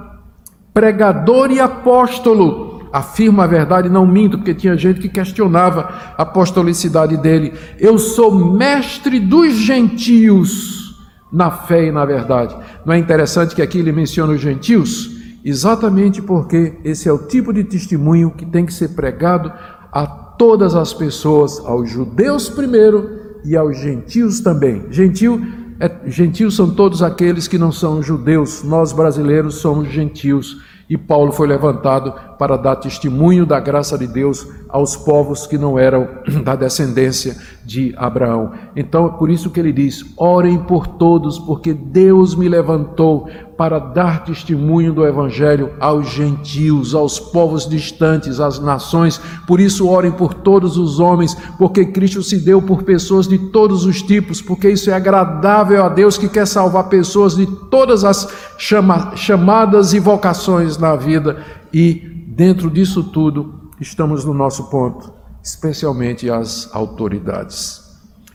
[0.74, 2.74] pregador e apóstolo.
[2.92, 7.54] Afirma a verdade, não minto, porque tinha gente que questionava a apostolicidade dele.
[7.78, 10.96] Eu sou mestre dos gentios
[11.32, 12.56] na fé e na verdade.
[12.84, 15.10] Não é interessante que aqui ele menciona os gentios?
[15.44, 19.52] Exatamente porque esse é o tipo de testemunho que tem que ser pregado
[19.92, 23.10] a todas as pessoas, aos judeus primeiro
[23.44, 24.86] e aos gentios também.
[24.90, 25.44] Gentil
[25.84, 30.56] é, gentios são todos aqueles que não são judeus, nós brasileiros somos gentios.
[30.88, 35.78] E Paulo foi levantado para dar testemunho da graça de Deus aos povos que não
[35.78, 36.08] eram
[36.44, 38.52] da descendência de Abraão.
[38.76, 43.78] Então é por isso que ele diz: orem por todos, porque Deus me levantou para
[43.78, 49.20] dar testemunho do Evangelho aos gentios, aos povos distantes, às nações.
[49.46, 53.84] Por isso, orem por todos os homens, porque Cristo se deu por pessoas de todos
[53.84, 58.28] os tipos, porque isso é agradável a Deus que quer salvar pessoas de todas as
[58.58, 61.42] chama chamadas e vocações na vida.
[61.72, 61.94] E
[62.26, 67.83] dentro disso tudo, estamos no nosso ponto, especialmente as autoridades.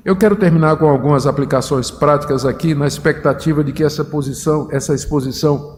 [0.04, 4.94] Eu quero terminar com algumas aplicações práticas aqui, na expectativa de que essa posição, essa
[4.94, 5.78] exposição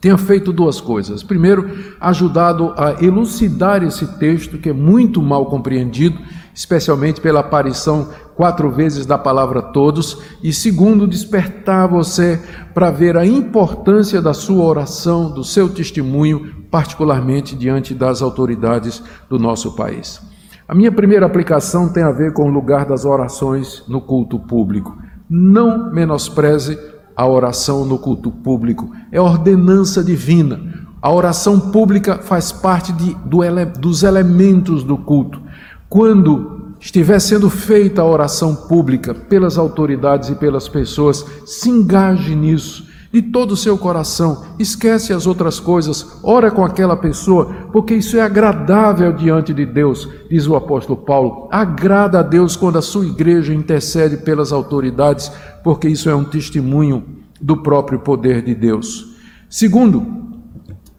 [0.00, 1.22] tenha feito duas coisas.
[1.22, 6.18] Primeiro, ajudado a elucidar esse texto que é muito mal compreendido,
[6.54, 12.40] especialmente pela aparição quatro vezes da palavra todos, e segundo, despertar você
[12.74, 19.38] para ver a importância da sua oração, do seu testemunho particularmente diante das autoridades do
[19.38, 20.20] nosso país.
[20.68, 24.98] A minha primeira aplicação tem a ver com o lugar das orações no culto público.
[25.26, 26.78] Não menospreze
[27.16, 30.60] a oração no culto público, é ordenança divina.
[31.00, 35.40] A oração pública faz parte de, do ele, dos elementos do culto.
[35.88, 42.87] Quando estiver sendo feita a oração pública pelas autoridades e pelas pessoas, se engaje nisso
[43.12, 48.16] de todo o seu coração, esquece as outras coisas, ora com aquela pessoa, porque isso
[48.16, 51.48] é agradável diante de Deus, diz o apóstolo Paulo.
[51.50, 55.32] Agrada a Deus quando a sua igreja intercede pelas autoridades,
[55.64, 57.04] porque isso é um testemunho
[57.40, 59.16] do próprio poder de Deus.
[59.48, 60.06] Segundo,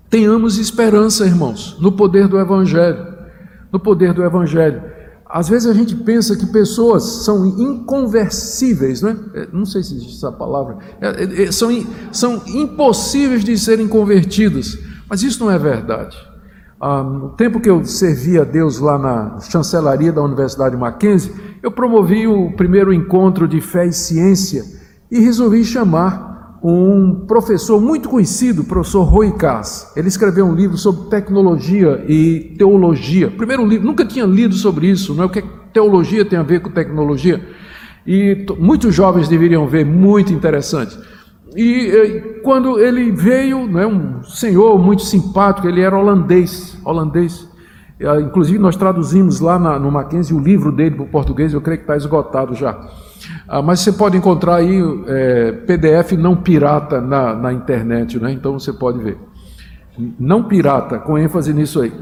[0.09, 3.07] tenhamos esperança, irmãos, no poder do Evangelho.
[3.71, 4.81] No poder do Evangelho.
[5.29, 9.15] Às vezes a gente pensa que pessoas são inconversíveis, né?
[9.53, 11.69] não sei se existe essa palavra, é, é, são,
[12.11, 14.75] são impossíveis de serem convertidas,
[15.07, 16.17] mas isso não é verdade.
[16.81, 21.71] Ah, no tempo que eu servia a Deus lá na chancelaria da Universidade Mackenzie, eu
[21.71, 24.63] promovi o primeiro encontro de fé e ciência
[25.11, 29.91] e resolvi chamar um professor muito conhecido, o professor Roy Cass.
[29.95, 33.31] Ele escreveu um livro sobre tecnologia e teologia.
[33.31, 35.41] Primeiro livro, nunca tinha lido sobre isso, não é o que
[35.73, 37.47] teologia tem a ver com tecnologia.
[38.05, 40.97] E muitos jovens deveriam ver, muito interessante.
[41.55, 47.47] E quando ele veio, né, um senhor muito simpático, ele era holandês, holandês.
[48.01, 51.61] Ah, inclusive nós traduzimos lá na, no Mackenzie o livro dele para o português, eu
[51.61, 52.79] creio que está esgotado já.
[53.47, 58.31] Ah, mas você pode encontrar aí é, PDF não pirata na, na internet, né?
[58.31, 59.17] então você pode ver.
[60.19, 61.93] Não pirata, com ênfase nisso aí.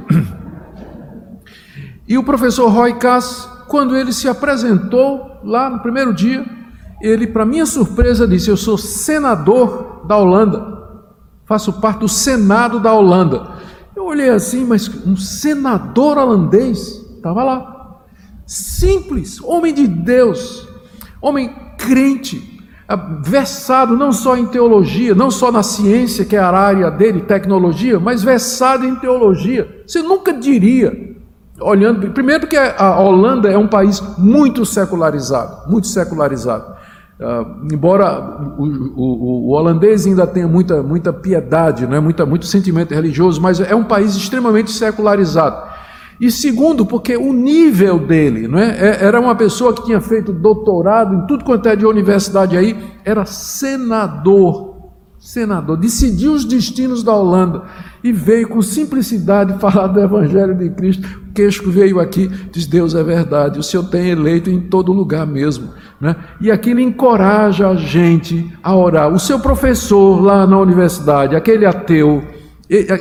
[2.08, 6.46] E o professor Roy Cass, quando ele se apresentou lá no primeiro dia,
[7.02, 10.84] ele, para minha surpresa, disse: Eu sou senador da Holanda,
[11.46, 13.58] faço parte do Senado da Holanda.
[13.96, 18.00] Eu olhei assim, mas um senador holandês estava lá,
[18.46, 20.67] simples, homem de Deus,
[21.22, 22.58] homem crente,
[22.88, 27.22] ah, versado não só em teologia, não só na ciência, que é a área dele,
[27.22, 29.84] tecnologia, mas versado em teologia.
[29.86, 31.16] Você nunca diria,
[31.60, 36.78] olhando, primeiro porque a Holanda é um país muito secularizado, muito secularizado.
[37.20, 38.22] Uh, embora
[38.60, 43.60] o, o, o, holandês ainda tenha muita, muita piedade, né, muita, muito sentimento religioso, mas
[43.60, 45.67] é um país extremamente secularizado.
[46.20, 48.70] E segundo, porque o nível dele, não é?
[48.72, 52.76] é era uma pessoa que tinha feito doutorado em tudo quanto é de universidade aí,
[53.06, 54.78] era senador,
[55.20, 57.64] senador, decidiu os destinos da Holanda
[58.04, 61.08] e veio com simplicidade falar do Evangelho de Cristo.
[61.30, 65.28] O queixo veio aqui, diz: Deus é verdade, o Senhor tem eleito em todo lugar
[65.28, 65.70] mesmo.
[66.02, 66.16] Né?
[66.42, 69.14] E aquilo encoraja a gente a orar.
[69.14, 72.24] O seu professor lá na universidade, aquele ateu,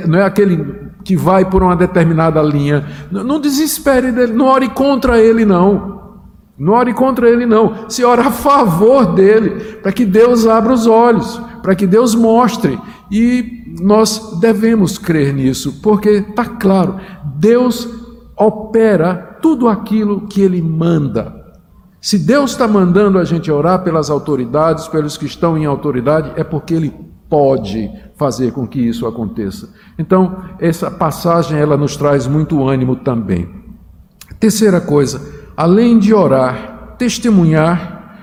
[0.06, 5.20] não é aquele que vai por uma determinada linha, não desespere dele, não ore contra
[5.20, 6.00] ele, não.
[6.58, 7.88] Não ore contra ele, não.
[7.88, 9.50] Se ora a favor dele,
[9.80, 12.76] para que Deus abra os olhos, para que Deus mostre.
[13.08, 16.96] E nós devemos crer nisso, porque está claro,
[17.36, 17.88] Deus
[18.36, 21.36] opera tudo aquilo que ele manda.
[22.00, 26.42] Se Deus está mandando a gente orar pelas autoridades, pelos que estão em autoridade, é
[26.42, 29.72] porque Ele pode fazer com que isso aconteça.
[29.98, 33.48] Então, essa passagem ela nos traz muito ânimo também.
[34.38, 35.20] Terceira coisa,
[35.56, 38.18] além de orar, testemunhar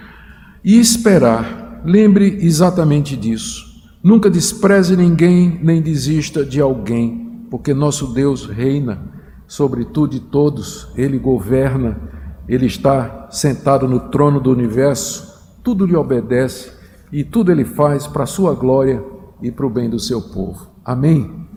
[0.64, 3.64] e esperar, lembre exatamente disso.
[4.02, 9.00] Nunca despreze ninguém, nem desista de alguém, porque nosso Deus reina
[9.48, 12.14] sobre tudo e todos, Ele governa
[12.48, 16.73] ele está sentado no trono do universo, tudo lhe obedece
[17.14, 19.04] e tudo ele faz para a sua glória
[19.40, 20.68] e para o bem do seu povo.
[20.84, 21.48] Amém?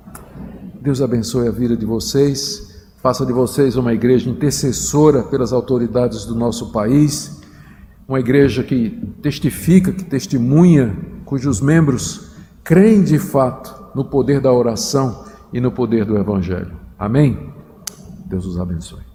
[0.83, 6.35] Deus abençoe a vida de vocês, faça de vocês uma igreja intercessora pelas autoridades do
[6.35, 7.41] nosso país,
[8.07, 8.91] uma igreja que
[9.23, 10.95] testifica, que testemunha,
[11.25, 12.33] cujos membros
[12.63, 16.77] creem de fato no poder da oração e no poder do Evangelho.
[16.99, 17.51] Amém?
[18.27, 19.06] Deus os abençoe.